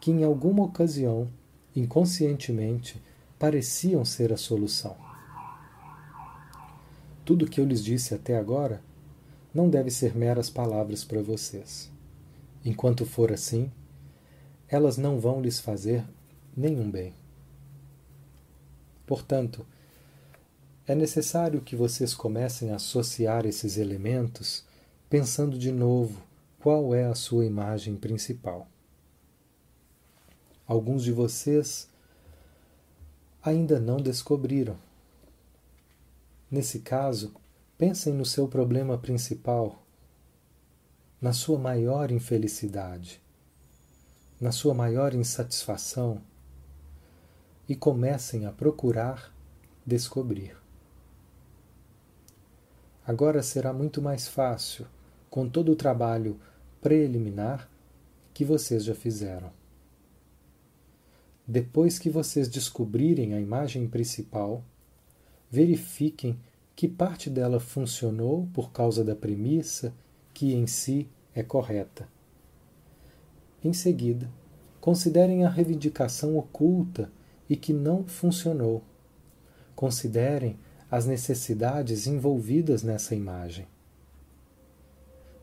[0.00, 1.28] que, em alguma ocasião,
[1.74, 3.00] inconscientemente,
[3.38, 5.11] pareciam ser a solução.
[7.24, 8.82] Tudo o que eu lhes disse até agora
[9.54, 11.90] não deve ser meras palavras para vocês.
[12.64, 13.70] Enquanto for assim,
[14.68, 16.04] elas não vão lhes fazer
[16.56, 17.14] nenhum bem.
[19.06, 19.66] Portanto,
[20.86, 24.64] é necessário que vocês comecem a associar esses elementos
[25.08, 26.22] pensando de novo
[26.58, 28.66] qual é a sua imagem principal.
[30.66, 31.88] Alguns de vocês
[33.42, 34.76] ainda não descobriram.
[36.52, 37.32] Nesse caso,
[37.78, 39.82] pensem no seu problema principal,
[41.18, 43.22] na sua maior infelicidade,
[44.38, 46.20] na sua maior insatisfação
[47.66, 49.34] e comecem a procurar
[49.86, 50.54] descobrir.
[53.06, 54.86] Agora será muito mais fácil,
[55.30, 56.38] com todo o trabalho
[56.82, 57.66] preliminar
[58.34, 59.50] que vocês já fizeram.
[61.46, 64.62] Depois que vocês descobrirem a imagem principal,
[65.52, 66.40] verifiquem
[66.74, 69.92] que parte dela funcionou por causa da premissa
[70.32, 72.08] que em si é correta.
[73.62, 74.30] Em seguida,
[74.80, 77.12] considerem a reivindicação oculta
[77.50, 78.82] e que não funcionou.
[79.76, 80.58] Considerem
[80.90, 83.66] as necessidades envolvidas nessa imagem.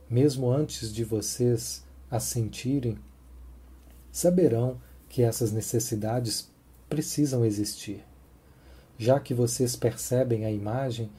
[0.09, 2.97] Mesmo antes de vocês a sentirem,
[4.11, 6.49] saberão que essas necessidades
[6.89, 8.03] precisam existir,
[8.99, 11.09] já que vocês percebem a imagem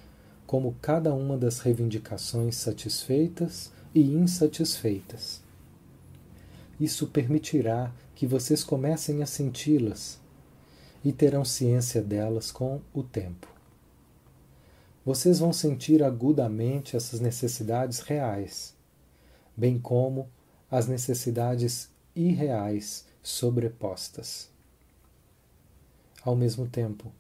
[0.47, 5.41] como cada uma das reivindicações satisfeitas e insatisfeitas.
[6.78, 10.20] Isso permitirá que vocês comecem a senti-las
[11.03, 13.49] e terão ciência delas com o tempo.
[15.03, 18.74] Vocês vão sentir agudamente essas necessidades reais,
[19.57, 20.28] bem como
[20.70, 24.51] as necessidades irreais sobrepostas.
[26.22, 27.11] Ao mesmo tempo,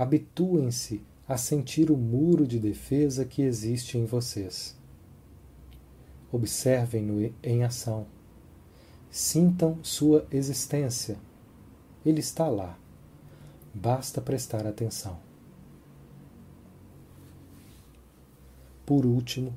[0.00, 4.74] habituem-se a sentir o muro de defesa que existe em vocês.
[6.32, 8.06] Observem-no em ação.
[9.10, 11.18] Sintam sua existência.
[12.02, 12.78] Ele está lá.
[13.74, 15.18] Basta prestar atenção.
[18.86, 19.52] Por último,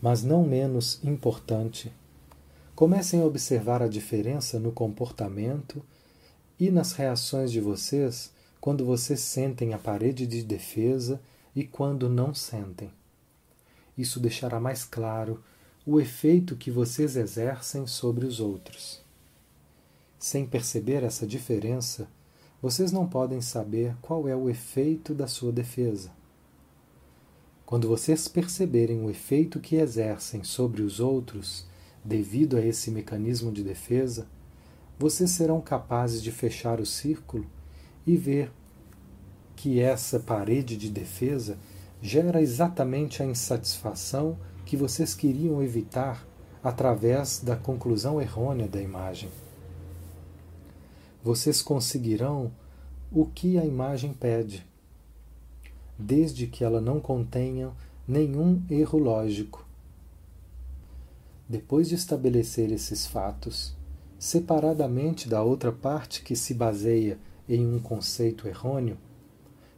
[0.00, 1.92] mas não menos importante,
[2.74, 5.84] comecem a observar a diferença no comportamento
[6.58, 8.31] e nas reações de vocês
[8.62, 11.20] quando vocês sentem a parede de defesa
[11.52, 12.92] e quando não sentem.
[13.98, 15.42] Isso deixará mais claro
[15.84, 19.02] o efeito que vocês exercem sobre os outros.
[20.16, 22.08] Sem perceber essa diferença,
[22.62, 26.12] vocês não podem saber qual é o efeito da sua defesa.
[27.66, 31.66] Quando vocês perceberem o efeito que exercem sobre os outros
[32.04, 34.28] devido a esse mecanismo de defesa,
[34.96, 37.44] vocês serão capazes de fechar o círculo
[38.06, 38.50] e ver
[39.54, 41.56] que essa parede de defesa
[42.00, 44.36] gera exatamente a insatisfação
[44.66, 46.26] que vocês queriam evitar
[46.62, 49.28] através da conclusão errônea da imagem.
[51.22, 52.50] vocês conseguirão
[53.12, 54.66] o que a imagem pede,
[55.96, 57.70] desde que ela não contenha
[58.08, 59.64] nenhum erro lógico.
[61.48, 63.76] Depois de estabelecer esses fatos,
[64.18, 67.18] separadamente da outra parte que se baseia
[67.54, 68.96] em um conceito errôneo,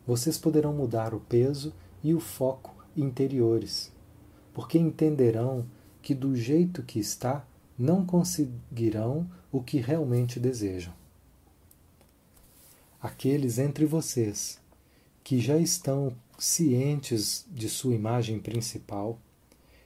[0.07, 1.72] vocês poderão mudar o peso
[2.03, 3.91] e o foco interiores,
[4.53, 5.66] porque entenderão
[6.01, 7.45] que do jeito que está
[7.79, 10.93] não conseguirão o que realmente desejam.
[13.01, 14.61] Aqueles entre vocês
[15.22, 19.18] que já estão cientes de sua imagem principal,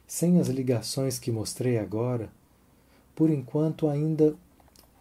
[0.05, 2.29] sem as ligações que mostrei agora,
[3.15, 4.35] por enquanto ainda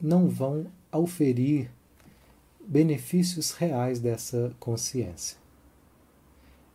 [0.00, 1.70] não vão auferir
[2.68, 5.38] benefícios reais dessa consciência.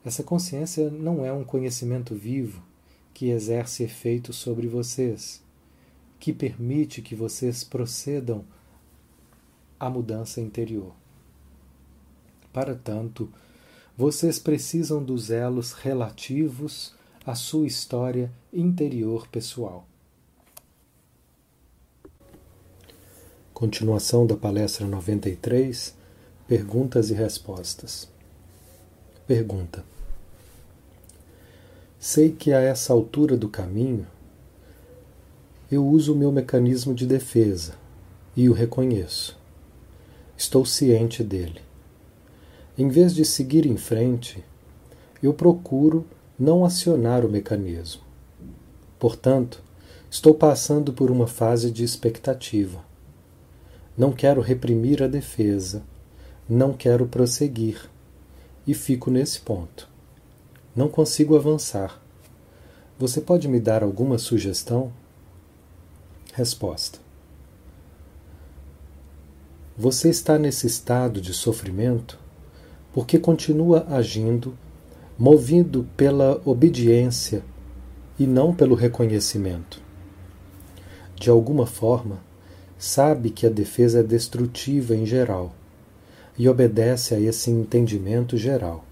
[0.04, 2.64] Essa consciência não é um conhecimento vivo
[3.14, 5.40] que exerce efeito sobre vocês,
[6.20, 8.44] que permite que vocês procedam
[9.80, 10.96] à mudança interior.
[12.52, 13.32] Para tanto,
[13.96, 19.88] vocês precisam dos elos relativos à sua história interior pessoal.
[23.64, 25.96] Continuação da palestra 93,
[26.46, 28.10] perguntas e respostas.
[29.26, 29.86] Pergunta:
[31.98, 34.06] Sei que a essa altura do caminho
[35.72, 37.76] eu uso o meu mecanismo de defesa
[38.36, 39.40] e o reconheço.
[40.36, 41.62] Estou ciente dele.
[42.78, 44.44] Em vez de seguir em frente,
[45.24, 46.06] eu procuro
[46.38, 48.02] não acionar o mecanismo.
[49.00, 49.64] Portanto,
[50.12, 52.92] estou passando por uma fase de expectativa.
[53.98, 55.84] Não quero reprimir a defesa,
[56.50, 57.90] não quero prosseguir,
[58.66, 59.88] e fico nesse ponto.
[60.76, 62.02] Não consigo avançar.
[62.98, 64.92] Você pode me dar alguma sugestão?
[66.34, 66.98] Resposta:
[69.78, 72.18] Você está nesse estado de sofrimento
[72.94, 74.56] porque continua agindo
[75.18, 77.44] movido pela obediência
[78.20, 79.82] e não pelo reconhecimento.
[81.16, 82.20] De alguma forma,
[82.84, 85.56] sabe que a defesa é destrutiva em geral
[86.38, 88.84] e obedece a esse entendimento geral.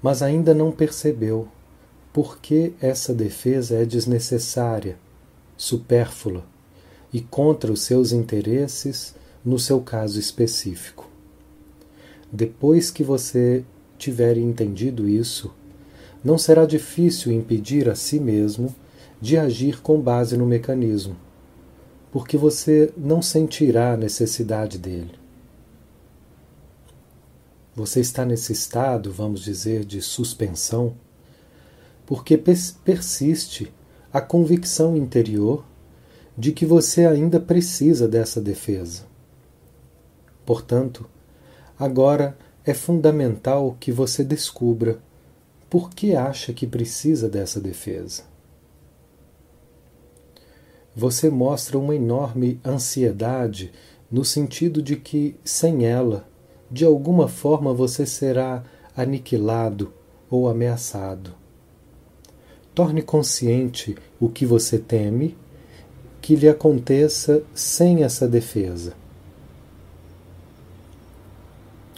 [0.00, 1.48] Mas ainda não percebeu
[2.12, 4.96] por que essa defesa é desnecessária
[5.56, 6.44] supérflua
[7.12, 11.10] e contra os seus interesses no seu caso específico.
[12.30, 13.64] Depois que você
[13.98, 15.52] tiver entendido isso,
[16.22, 18.72] não será difícil impedir a si mesmo
[19.20, 21.16] de agir com base no mecanismo,
[22.12, 25.14] porque você não sentirá a necessidade dele.
[27.74, 30.94] Você está nesse estado, vamos dizer, de suspensão,
[32.04, 33.72] porque persiste
[34.12, 35.64] a convicção interior
[36.36, 39.04] de que você ainda precisa dessa defesa.
[40.44, 41.08] Portanto,
[41.78, 45.00] agora é fundamental que você descubra
[45.70, 48.24] por que acha que precisa dessa defesa.
[50.94, 53.72] Você mostra uma enorme ansiedade
[54.10, 56.26] no sentido de que, sem ela,
[56.70, 58.62] de alguma forma você será
[58.96, 59.92] aniquilado
[60.30, 61.34] ou ameaçado.
[62.74, 65.36] Torne consciente o que você teme
[66.20, 68.94] que lhe aconteça sem essa defesa.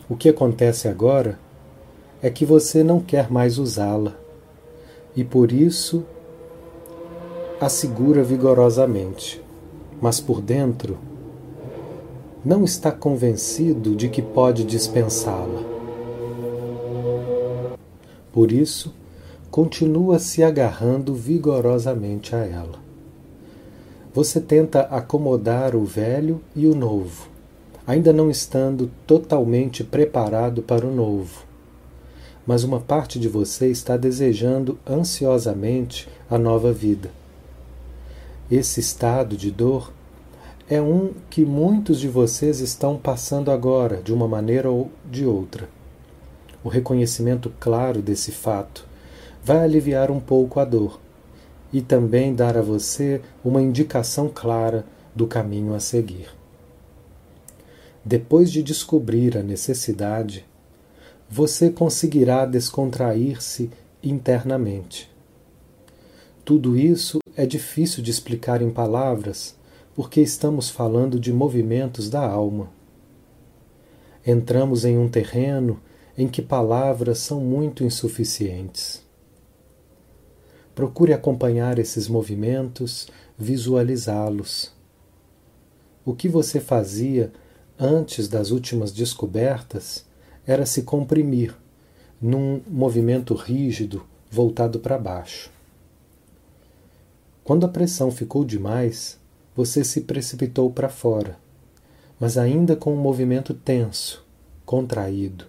[0.08, 1.38] O que acontece agora
[2.22, 4.16] é que você não quer mais usá-la
[5.16, 6.04] e por isso
[7.64, 9.42] a segura vigorosamente,
[9.98, 10.98] mas por dentro
[12.44, 15.62] não está convencido de que pode dispensá-la.
[18.30, 18.94] Por isso,
[19.50, 22.78] continua se agarrando vigorosamente a ela.
[24.12, 27.30] Você tenta acomodar o velho e o novo,
[27.86, 31.46] ainda não estando totalmente preparado para o novo.
[32.46, 37.23] Mas uma parte de você está desejando ansiosamente a nova vida.
[38.50, 39.90] Esse estado de dor
[40.68, 45.66] é um que muitos de vocês estão passando agora, de uma maneira ou de outra.
[46.62, 48.86] O reconhecimento claro desse fato
[49.42, 51.00] vai aliviar um pouco a dor
[51.72, 54.84] e também dar a você uma indicação clara
[55.14, 56.28] do caminho a seguir.
[58.04, 60.44] Depois de descobrir a necessidade,
[61.30, 63.70] você conseguirá descontrair-se
[64.02, 65.13] internamente.
[66.44, 69.56] Tudo isso é difícil de explicar em palavras
[69.94, 72.70] porque estamos falando de movimentos da alma.
[74.26, 75.80] Entramos em um terreno
[76.18, 79.02] em que palavras são muito insuficientes.
[80.74, 84.70] Procure acompanhar esses movimentos, visualizá-los.
[86.04, 87.32] o que você fazia
[87.78, 90.04] antes das últimas descobertas
[90.46, 91.56] era se comprimir
[92.20, 95.53] num movimento rígido voltado para baixo.
[97.44, 99.18] Quando a pressão ficou demais,
[99.54, 101.38] você se precipitou para fora,
[102.18, 104.24] mas ainda com um movimento tenso,
[104.64, 105.44] contraído.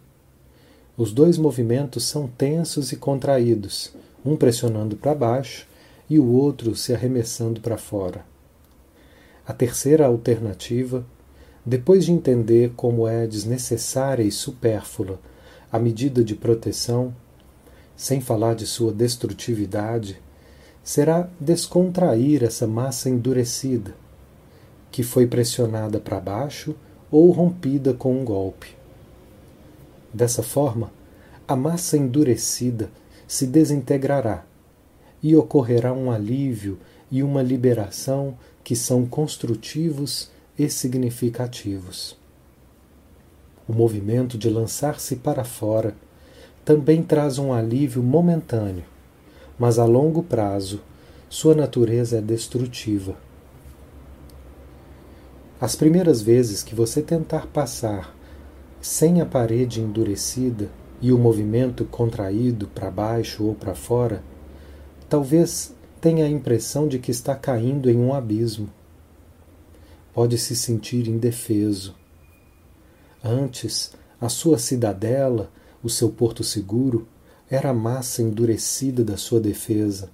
[0.97, 3.93] Os dois movimentos são tensos e contraídos,
[4.25, 5.67] um pressionando para baixo
[6.09, 8.25] e o outro se arremessando para fora.
[9.47, 11.05] A terceira alternativa,
[11.65, 15.17] depois de entender como é desnecessária e supérflua
[15.71, 17.15] a medida de proteção,
[17.95, 20.24] sem falar de sua destrutividade,
[20.85, 23.95] será descontrair essa massa endurecida,
[24.91, 26.75] que foi pressionada para baixo
[27.09, 28.67] ou rompida com um golpe.
[30.13, 30.91] Dessa forma,
[31.47, 32.91] a massa endurecida
[33.27, 34.45] se desintegrará
[35.23, 36.77] e ocorrerá um alívio
[37.11, 42.15] e uma liberação que são construtivos e significativos.
[43.67, 45.95] O movimento de lançar-se para fora
[46.63, 48.85] também traz um alívio momentâneo,
[49.57, 50.81] mas a longo prazo
[51.29, 53.15] sua natureza é destrutiva.
[55.59, 58.15] As primeiras vezes que você tentar passar
[58.81, 60.69] sem a parede endurecida
[61.01, 64.23] e o movimento contraído para baixo ou para fora,
[65.09, 68.69] talvez tenha a impressão de que está caindo em um abismo.
[70.13, 71.95] Pode se sentir indefeso.
[73.23, 73.91] Antes,
[74.21, 75.51] a sua cidadela,
[75.83, 77.07] o seu porto seguro,
[77.49, 80.09] era a massa endurecida da sua defesa,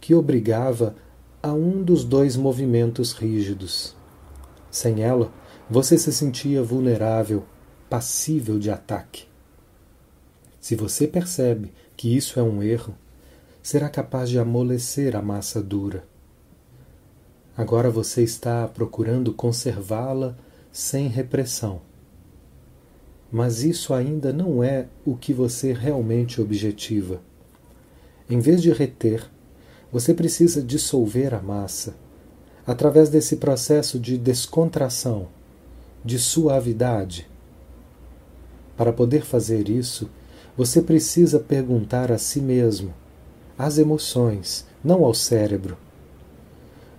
[0.00, 0.96] que obrigava
[1.42, 3.96] a um dos dois movimentos rígidos.
[4.70, 5.32] Sem ela,
[5.70, 7.44] você se sentia vulnerável,
[7.88, 9.26] passível de ataque.
[10.60, 12.94] Se você percebe que isso é um erro,
[13.62, 16.04] será capaz de amolecer a massa dura.
[17.56, 20.36] Agora você está procurando conservá-la
[20.70, 21.87] sem repressão.
[23.30, 27.20] Mas isso ainda não é o que você realmente objetiva.
[28.28, 29.30] Em vez de reter,
[29.92, 31.94] você precisa dissolver a massa
[32.66, 35.28] através desse processo de descontração,
[36.04, 37.26] de suavidade.
[38.76, 40.10] Para poder fazer isso,
[40.56, 42.92] você precisa perguntar a si mesmo
[43.56, 45.76] às emoções, não ao cérebro.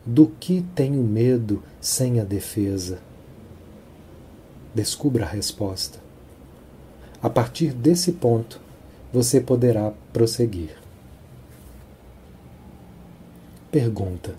[0.05, 2.99] Do que tenho medo sem a defesa?
[4.73, 6.08] Descubra a resposta.
[7.21, 8.61] A partir desse ponto,
[9.11, 10.77] você poderá prosseguir.
[13.69, 14.35] Pergunta: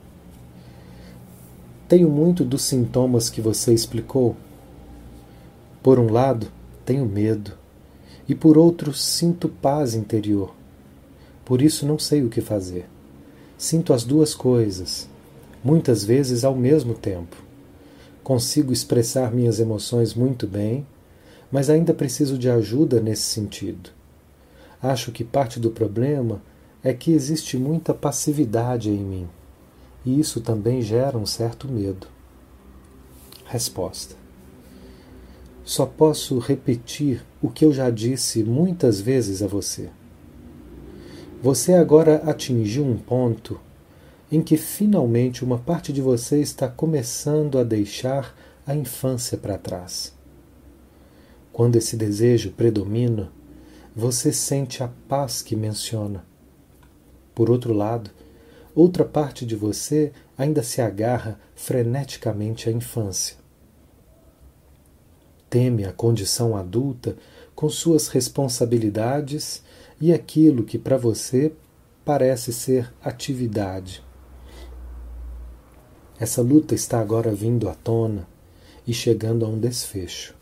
[1.87, 4.35] Tenho muito dos sintomas que você explicou?
[5.83, 6.51] Por um lado,
[6.85, 7.53] tenho medo,
[8.26, 10.55] e por outro, sinto paz interior.
[11.45, 12.89] Por isso não sei o que fazer.
[13.59, 15.07] Sinto as duas coisas,
[15.62, 17.37] muitas vezes ao mesmo tempo.
[18.24, 20.87] Consigo expressar minhas emoções muito bem,
[21.51, 23.91] mas ainda preciso de ajuda nesse sentido.
[24.83, 26.41] Acho que parte do problema
[26.83, 29.29] é que existe muita passividade em mim,
[30.05, 32.07] e isso também gera um certo medo.
[33.45, 34.15] Resposta:
[35.65, 39.91] Só posso repetir o que eu já disse muitas vezes a você.
[41.43, 43.59] Você agora atingiu um ponto
[44.31, 48.35] em que finalmente uma parte de você está começando a deixar
[48.67, 50.20] a infância para trás.
[51.61, 53.31] Quando esse desejo predomina,
[53.95, 56.25] você sente a paz que menciona.
[57.35, 58.11] Por outro lado,
[58.75, 63.37] outra parte de você ainda se agarra freneticamente à infância.
[65.51, 67.19] Teme a condição adulta
[67.55, 69.63] com suas responsabilidades
[70.01, 71.53] e aquilo que para você
[72.07, 74.03] parece ser atividade.
[76.19, 78.27] Essa luta está agora vindo à tona
[78.87, 80.39] e chegando a um desfecho.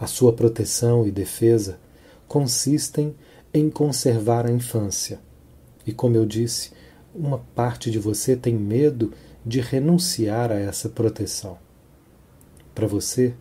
[0.00, 1.78] A sua proteção e defesa
[2.26, 3.14] consistem
[3.52, 5.20] em conservar a infância.
[5.86, 6.72] E como eu disse,
[7.14, 9.12] uma parte de você tem medo
[9.44, 11.58] de renunciar a essa proteção.
[12.74, 13.34] Para você,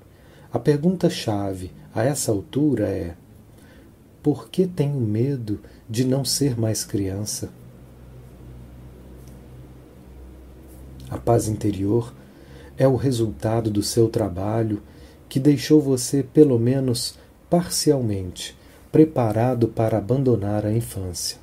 [0.52, 3.16] a pergunta-chave a essa altura é:
[4.22, 7.50] por que tenho medo de não ser mais criança?
[11.10, 12.14] A paz interior
[12.78, 14.82] é o resultado do seu trabalho
[15.30, 17.18] que deixou você, pelo menos
[17.50, 18.58] parcialmente,
[18.92, 21.38] preparado para abandonar a infância.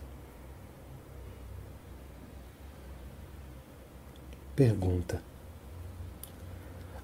[4.56, 5.22] Pergunta: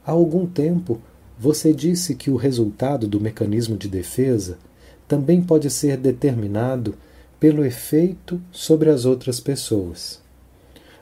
[0.05, 1.01] Há algum tempo
[1.39, 4.59] você disse que o resultado do mecanismo de defesa
[5.07, 6.95] também pode ser determinado
[7.39, 10.21] pelo efeito sobre as outras pessoas.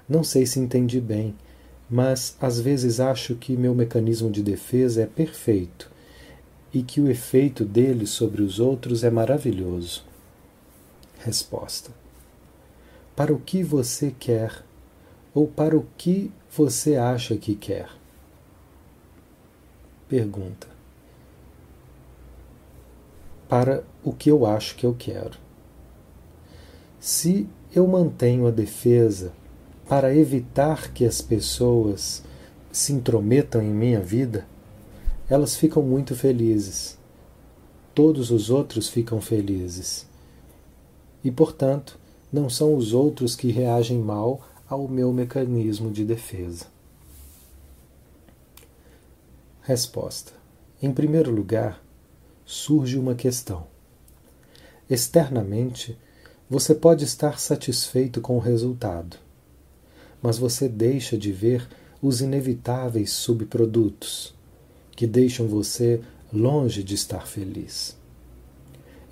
[0.09, 1.35] Não sei se entendi bem,
[1.91, 5.91] mas às vezes acho que meu mecanismo de defesa é perfeito
[6.73, 10.05] e que o efeito dele sobre os outros é maravilhoso.
[11.19, 11.91] Resposta:
[13.17, 14.63] Para o que você quer
[15.35, 17.91] ou para o que você acha que quer?
[20.09, 20.69] Pergunta:
[23.49, 25.37] Para o que eu acho que eu quero.
[27.01, 29.33] Se eu mantenho a defesa
[29.91, 32.23] para evitar que as pessoas
[32.71, 34.47] se intrometam em minha vida,
[35.29, 36.97] elas ficam muito felizes.
[37.93, 40.07] Todos os outros ficam felizes.
[41.25, 41.99] E, portanto,
[42.33, 46.67] não são os outros que reagem mal ao meu mecanismo de defesa.
[49.61, 50.31] Resposta:
[50.81, 51.83] Em primeiro lugar,
[52.47, 53.67] surge uma questão.
[54.89, 55.99] Externamente,
[56.49, 59.19] você pode estar satisfeito com o resultado
[60.23, 61.67] mas você deixa de ver
[62.03, 64.35] os inevitáveis subprodutos
[64.97, 66.01] que deixam você
[66.33, 67.97] longe de estar feliz.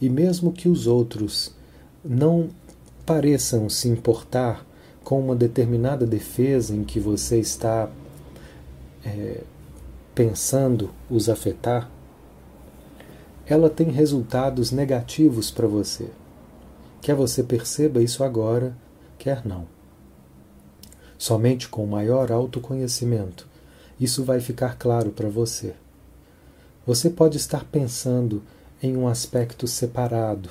[0.01, 1.55] E mesmo que os outros
[2.05, 2.51] não
[3.05, 4.67] pareçam se importar
[5.03, 7.91] com uma determinada defesa em que você está
[9.05, 9.41] é,
[10.15, 11.91] pensando os afetar,
[13.47, 16.11] ela tem resultados negativos para você.
[17.01, 18.77] Quer você perceba isso agora,
[19.19, 19.78] quer não.
[21.19, 23.49] Somente com maior autoconhecimento
[24.01, 25.75] isso vai ficar claro para você.
[26.87, 28.43] Você pode estar pensando
[28.83, 30.51] em um aspecto separado,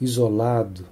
[0.00, 0.86] isolado,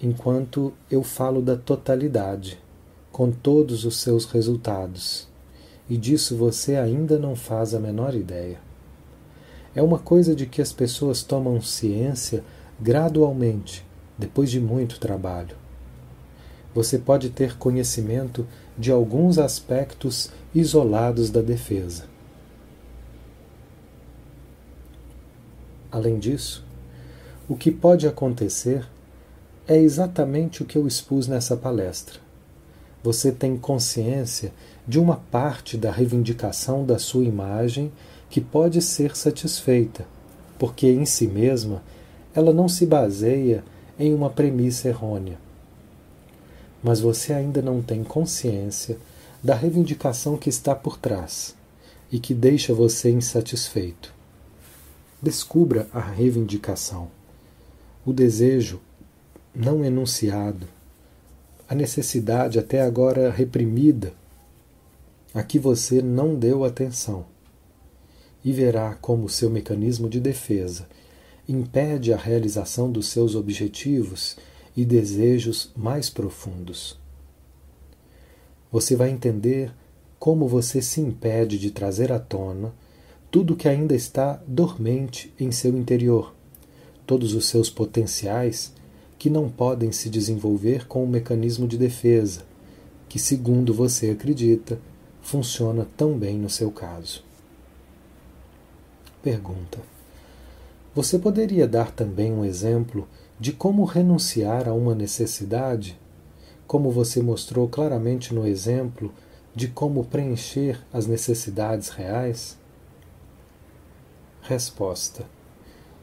[0.00, 2.58] enquanto eu falo da totalidade,
[3.10, 5.26] com todos os seus resultados.
[5.88, 8.60] E disso você ainda não faz a menor ideia.
[9.74, 12.44] É uma coisa de que as pessoas tomam ciência
[12.78, 13.84] gradualmente,
[14.18, 15.59] depois de muito trabalho
[16.74, 18.46] você pode ter conhecimento
[18.78, 22.04] de alguns aspectos isolados da defesa.
[25.90, 26.64] Além disso,
[27.48, 28.88] o que pode acontecer
[29.66, 32.20] é exatamente o que eu expus nessa palestra.
[33.02, 34.52] Você tem consciência
[34.86, 37.90] de uma parte da reivindicação da sua imagem
[38.28, 40.06] que pode ser satisfeita,
[40.58, 41.82] porque em si mesma
[42.32, 43.64] ela não se baseia
[43.98, 45.38] em uma premissa errônea
[46.82, 48.98] mas você ainda não tem consciência
[49.42, 51.54] da reivindicação que está por trás
[52.10, 54.12] e que deixa você insatisfeito.
[55.22, 57.10] Descubra a reivindicação,
[58.04, 58.80] o desejo
[59.54, 60.66] não enunciado,
[61.68, 64.12] a necessidade até agora reprimida,
[65.32, 67.26] a que você não deu atenção,
[68.44, 70.86] e verá como seu mecanismo de defesa
[71.50, 74.36] impede a realização dos seus objetivos
[74.76, 76.98] e desejos mais profundos.
[78.70, 79.72] Você vai entender
[80.18, 82.72] como você se impede de trazer à tona
[83.30, 86.34] tudo que ainda está dormente em seu interior,
[87.06, 88.72] todos os seus potenciais
[89.18, 92.42] que não podem se desenvolver com o mecanismo de defesa,
[93.08, 94.78] que, segundo você acredita,
[95.20, 97.22] funciona tão bem no seu caso.
[99.22, 99.78] Pergunta:
[100.94, 103.06] Você poderia dar também um exemplo
[103.40, 105.98] de como renunciar a uma necessidade,
[106.66, 109.10] como você mostrou claramente no exemplo
[109.54, 112.58] de como preencher as necessidades reais?
[114.42, 115.24] Resposta: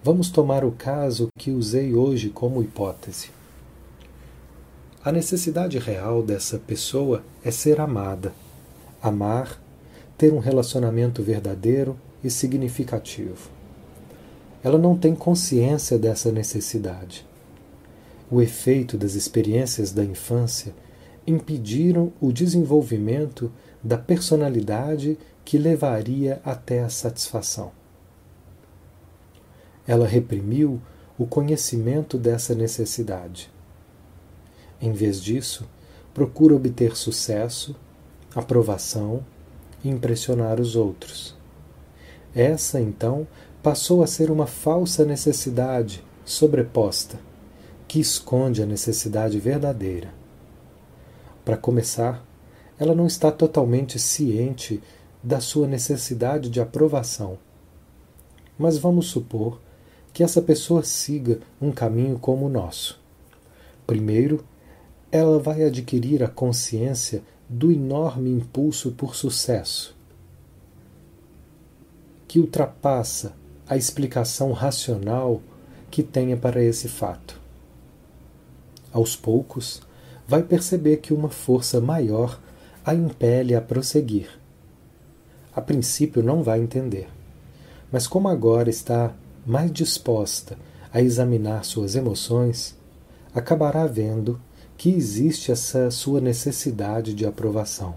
[0.03, 3.29] Vamos tomar o caso que usei hoje como hipótese.
[5.05, 8.33] A necessidade real dessa pessoa é ser amada,
[8.99, 9.61] amar,
[10.17, 13.51] ter um relacionamento verdadeiro e significativo.
[14.63, 17.26] Ela não tem consciência dessa necessidade
[18.29, 20.73] o efeito das experiências da infância
[21.25, 23.51] impediram o desenvolvimento
[23.83, 27.71] da personalidade que levaria até a satisfação.
[29.85, 30.81] Ela reprimiu
[31.17, 33.49] o conhecimento dessa necessidade.
[34.81, 35.67] Em vez disso,
[36.13, 37.75] procura obter sucesso,
[38.35, 39.25] aprovação
[39.83, 41.35] e impressionar os outros.
[42.35, 43.25] Essa, então,
[43.63, 47.26] passou a ser uma falsa necessidade sobreposta
[47.87, 50.13] que esconde a necessidade verdadeira.
[51.45, 52.23] Para começar,
[52.77, 54.83] ela não está totalmente ciente
[55.23, 57.37] da sua necessidade de aprovação.
[58.59, 59.59] Mas vamos supor
[60.11, 62.99] que essa pessoa siga um caminho como o nosso.
[63.85, 64.43] Primeiro,
[65.11, 69.95] ela vai adquirir a consciência do enorme impulso por sucesso,
[72.27, 73.33] que ultrapassa
[73.69, 75.41] a explicação racional
[75.89, 77.46] que tenha para esse fato
[78.91, 79.81] aos poucos,
[80.27, 82.39] vai perceber que uma força maior
[82.85, 84.29] a impele a prosseguir.
[85.55, 87.09] A princípio não vai entender,
[87.91, 89.13] mas como agora está
[89.45, 90.57] mais disposta
[90.93, 92.75] a examinar suas emoções,
[93.33, 94.39] acabará vendo
[94.77, 97.95] que existe essa sua necessidade de aprovação.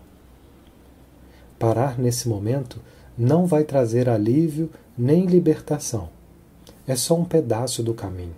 [1.59, 2.81] Parar nesse momento
[3.17, 6.09] não vai trazer alívio nem libertação.
[6.87, 8.35] É só um pedaço do caminho.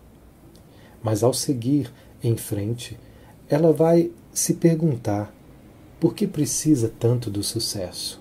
[1.02, 1.92] Mas ao seguir
[2.22, 2.98] em frente,
[3.48, 5.34] ela vai se perguntar
[6.00, 8.20] por que precisa tanto do sucesso.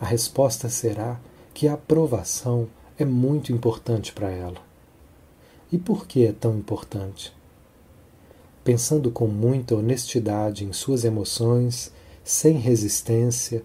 [0.00, 1.20] A resposta será
[1.52, 4.58] que a aprovação é muito importante para ela.
[5.72, 7.32] E por que é tão importante?
[8.62, 11.92] Pensando com muita honestidade em suas emoções,
[12.22, 13.62] sem resistência,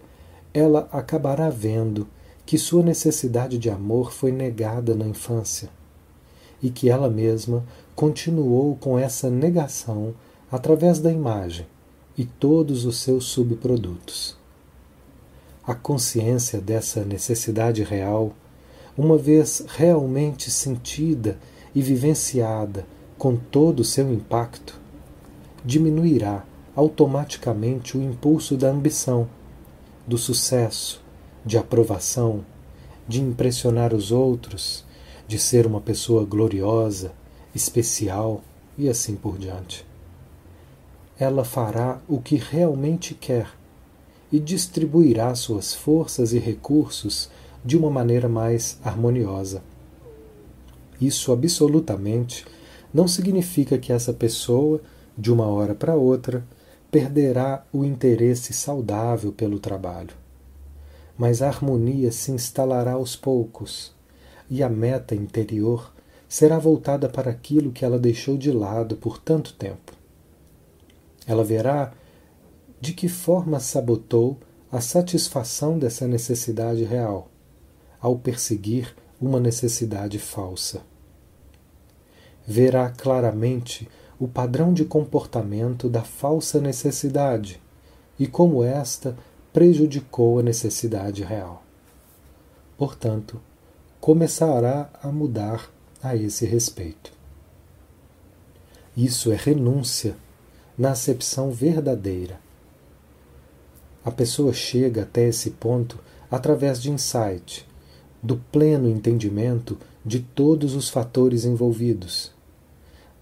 [0.53, 2.07] ela acabará vendo
[2.45, 5.69] que sua necessidade de amor foi negada na infância
[6.61, 7.63] e que ela mesma
[7.99, 10.13] continuou com essa negação
[10.49, 11.67] através da imagem
[12.17, 14.37] e todos os seus subprodutos.
[15.67, 18.31] A consciência dessa necessidade real,
[18.97, 21.37] uma vez realmente sentida
[21.75, 22.85] e vivenciada
[23.17, 24.79] com todo o seu impacto,
[25.65, 26.45] diminuirá
[26.77, 29.27] automaticamente o impulso da ambição,
[30.07, 31.03] do sucesso,
[31.45, 32.45] de aprovação,
[33.05, 34.85] de impressionar os outros,
[35.27, 37.18] de ser uma pessoa gloriosa,
[37.53, 38.43] especial
[38.77, 39.85] e assim por diante.
[41.19, 43.49] Ela fará o que realmente quer
[44.31, 47.29] e distribuirá suas forças e recursos
[47.63, 49.61] de uma maneira mais harmoniosa.
[51.01, 52.45] Isso absolutamente
[52.93, 54.81] não significa que essa pessoa,
[55.17, 56.45] de uma hora para outra,
[56.91, 60.15] perderá o interesse saudável pelo trabalho.
[61.17, 63.93] Mas a harmonia se instalará aos poucos
[64.49, 65.91] e a meta interior
[66.29, 69.93] será voltada para aquilo que ela deixou de lado por tanto tempo.
[71.25, 71.91] Ela verá
[72.79, 74.37] de que forma sabotou
[74.71, 77.29] a satisfação dessa necessidade real,
[77.99, 80.81] ao perseguir uma necessidade falsa.
[82.47, 87.59] Verá claramente o padrão de comportamento da falsa necessidade
[88.19, 89.17] e como esta
[89.51, 91.63] prejudicou a necessidade real.
[92.77, 93.41] Portanto,
[93.99, 95.69] começará a mudar
[96.01, 97.11] a esse respeito.
[98.95, 100.15] Isso é renúncia
[100.77, 102.39] na acepção verdadeira.
[104.03, 105.99] A pessoa chega até esse ponto
[106.31, 107.67] através de insight,
[108.21, 112.31] do pleno entendimento de todos os fatores envolvidos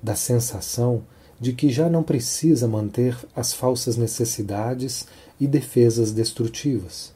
[0.02, 1.04] da sensação
[1.40, 5.08] de que já não precisa manter as falsas necessidades
[5.40, 7.14] e defesas destrutivas.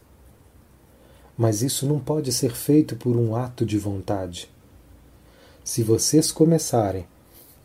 [1.38, 4.50] Mas isso não pode ser feito por um ato de vontade.
[5.64, 7.06] Se vocês começarem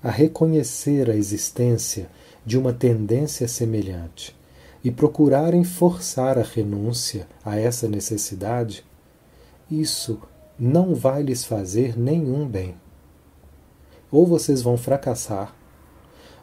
[0.02, 2.08] a reconhecer a existência
[2.44, 4.36] de uma tendência semelhante
[4.84, 8.84] e procurarem forçar a renúncia a essa necessidade,
[9.70, 10.20] isso
[10.58, 12.76] não vai lhes fazer nenhum bem
[14.10, 15.54] ou vocês vão fracassar,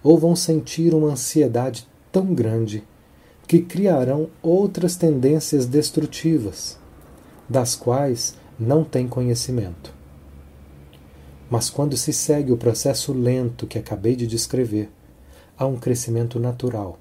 [0.03, 2.83] ou vão sentir uma ansiedade tão grande
[3.47, 6.77] que criarão outras tendências destrutivas,
[7.47, 9.93] das quais não têm conhecimento.
[11.53, 14.89] Mas quando se segue o processo lento que acabei de descrever,
[15.55, 16.97] há um crescimento natural.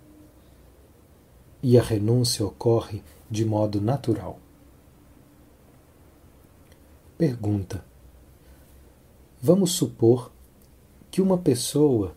[1.62, 4.38] E a renúncia ocorre de modo natural.
[7.16, 7.82] Pergunta:
[9.40, 10.30] Vamos supor
[11.10, 12.14] que uma pessoa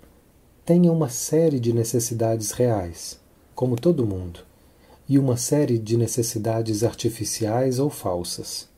[0.65, 3.17] tenha uma série de necessidades reais,
[3.55, 4.41] como todo mundo,
[5.07, 8.74] e uma série de necessidades artificiais ou falsas.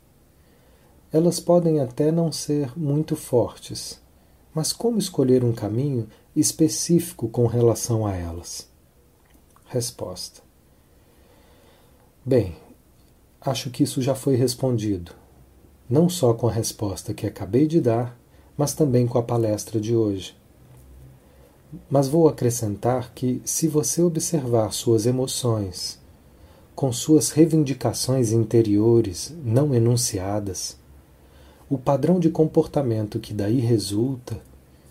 [1.12, 4.02] Elas podem até não ser muito fortes,
[4.54, 8.68] mas como escolher um caminho específico com relação a elas?
[9.68, 10.42] Resposta:
[12.26, 12.58] Bem,
[13.40, 15.14] acho que isso já foi respondido,
[15.90, 18.20] não só com a resposta que acabei de dar,
[18.58, 20.36] mas também com a palestra de hoje.
[21.90, 26.00] Mas vou acrescentar que, se você observar suas emoções,
[26.76, 30.78] com suas reivindicações interiores não enunciadas,
[31.70, 34.40] o padrão de comportamento que daí resulta,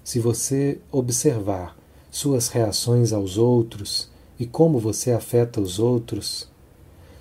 [0.04, 1.76] se você observar
[2.10, 6.48] suas reações aos outros e como você afeta os outros,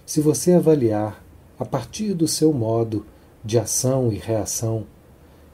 [0.06, 1.24] se você avaliar,
[1.58, 3.06] a partir do seu modo
[3.44, 4.86] de ação e reação,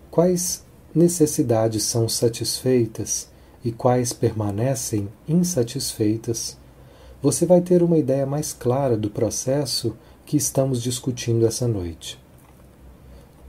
[0.09, 3.29] quais necessidades são satisfeitas
[3.63, 6.57] e quais permanecem insatisfeitas,
[7.21, 9.95] você vai ter uma ideia mais clara do processo
[10.25, 12.20] que estamos discutindo essa noite.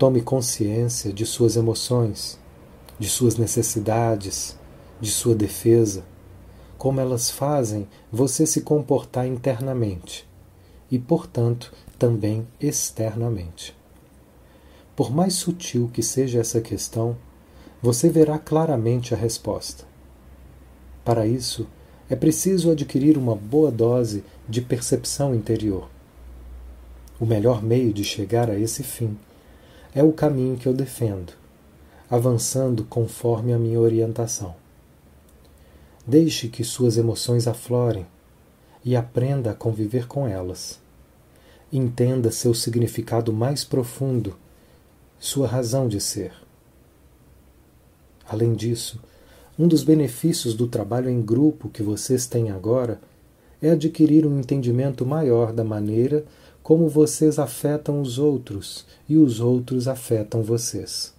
[0.02, 2.36] Tome consciência de suas emoções,
[2.98, 4.58] de suas necessidades,
[5.00, 6.02] de sua defesa.
[6.76, 10.28] como elas fazem você se comportar internamente
[10.90, 13.76] e, portanto, também externamente.
[14.96, 17.16] Por mais sutil que seja essa questão,
[17.80, 19.84] você verá claramente a resposta.
[21.04, 21.68] Para isso,
[22.10, 25.88] é preciso adquirir uma boa dose de percepção interior.
[27.20, 29.16] O melhor meio de chegar a esse fim
[29.94, 31.32] é o caminho que eu defendo,
[32.10, 34.54] avançando conforme a minha orientação.
[36.06, 38.06] Deixe que suas emoções aflorem
[38.84, 40.80] e aprenda a conviver com elas.
[41.72, 44.36] Entenda seu significado mais profundo,
[45.18, 46.32] sua razão de ser.
[48.28, 49.00] Além disso,
[49.58, 53.00] um dos benefícios do trabalho em grupo que vocês têm agora
[53.60, 56.24] é adquirir um entendimento maior da maneira
[56.62, 61.12] como vocês afetam os outros e os outros afetam vocês.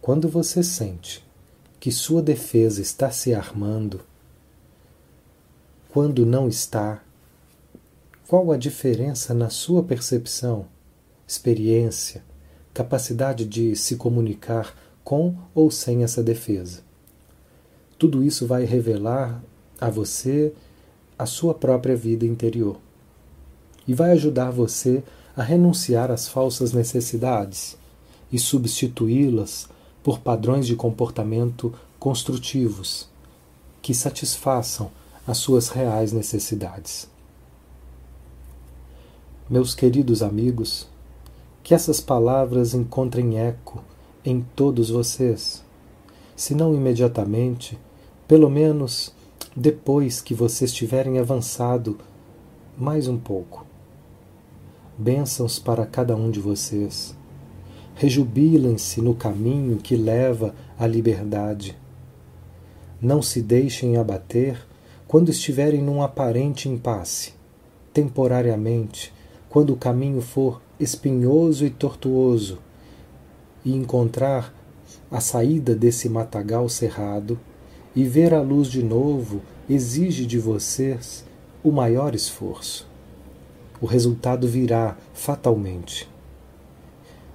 [0.00, 1.24] Quando você sente
[1.78, 4.00] que sua defesa está se armando,
[5.88, 7.02] quando não está,
[8.26, 10.66] qual a diferença na sua percepção,
[11.26, 12.24] experiência,
[12.72, 14.74] capacidade de se comunicar
[15.04, 16.80] com ou sem essa defesa.
[17.98, 19.42] Tudo isso vai revelar
[19.80, 20.52] a você
[21.22, 22.76] a sua própria vida interior
[23.86, 25.02] e vai ajudar você
[25.36, 27.78] a renunciar às falsas necessidades
[28.32, 29.68] e substituí-las
[30.02, 33.08] por padrões de comportamento construtivos
[33.80, 34.90] que satisfaçam
[35.24, 37.08] as suas reais necessidades.
[39.48, 40.88] Meus queridos amigos,
[41.62, 43.82] que essas palavras encontrem eco
[44.24, 45.62] em todos vocês.
[46.34, 47.78] Se não imediatamente,
[48.26, 49.12] pelo menos
[49.56, 51.98] depois que vocês tiverem avançado
[52.76, 53.66] mais um pouco.
[54.96, 57.14] Bênçãos para cada um de vocês.
[57.94, 61.76] Rejubilem-se no caminho que leva à liberdade.
[63.00, 64.66] Não se deixem abater
[65.06, 67.34] quando estiverem num aparente impasse,
[67.92, 69.12] temporariamente,
[69.50, 72.58] quando o caminho for espinhoso e tortuoso
[73.62, 74.54] e encontrar
[75.10, 77.38] a saída desse matagal cerrado
[77.94, 81.24] e ver a luz de novo exige de vocês
[81.62, 82.88] o maior esforço.
[83.80, 86.08] O resultado virá fatalmente.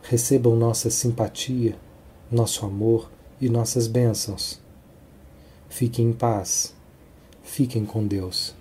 [0.01, 1.75] Recebam nossa simpatia,
[2.31, 4.59] nosso amor e nossas bênçãos.
[5.69, 6.73] Fiquem em paz.
[7.43, 8.56] Fiquem com Deus.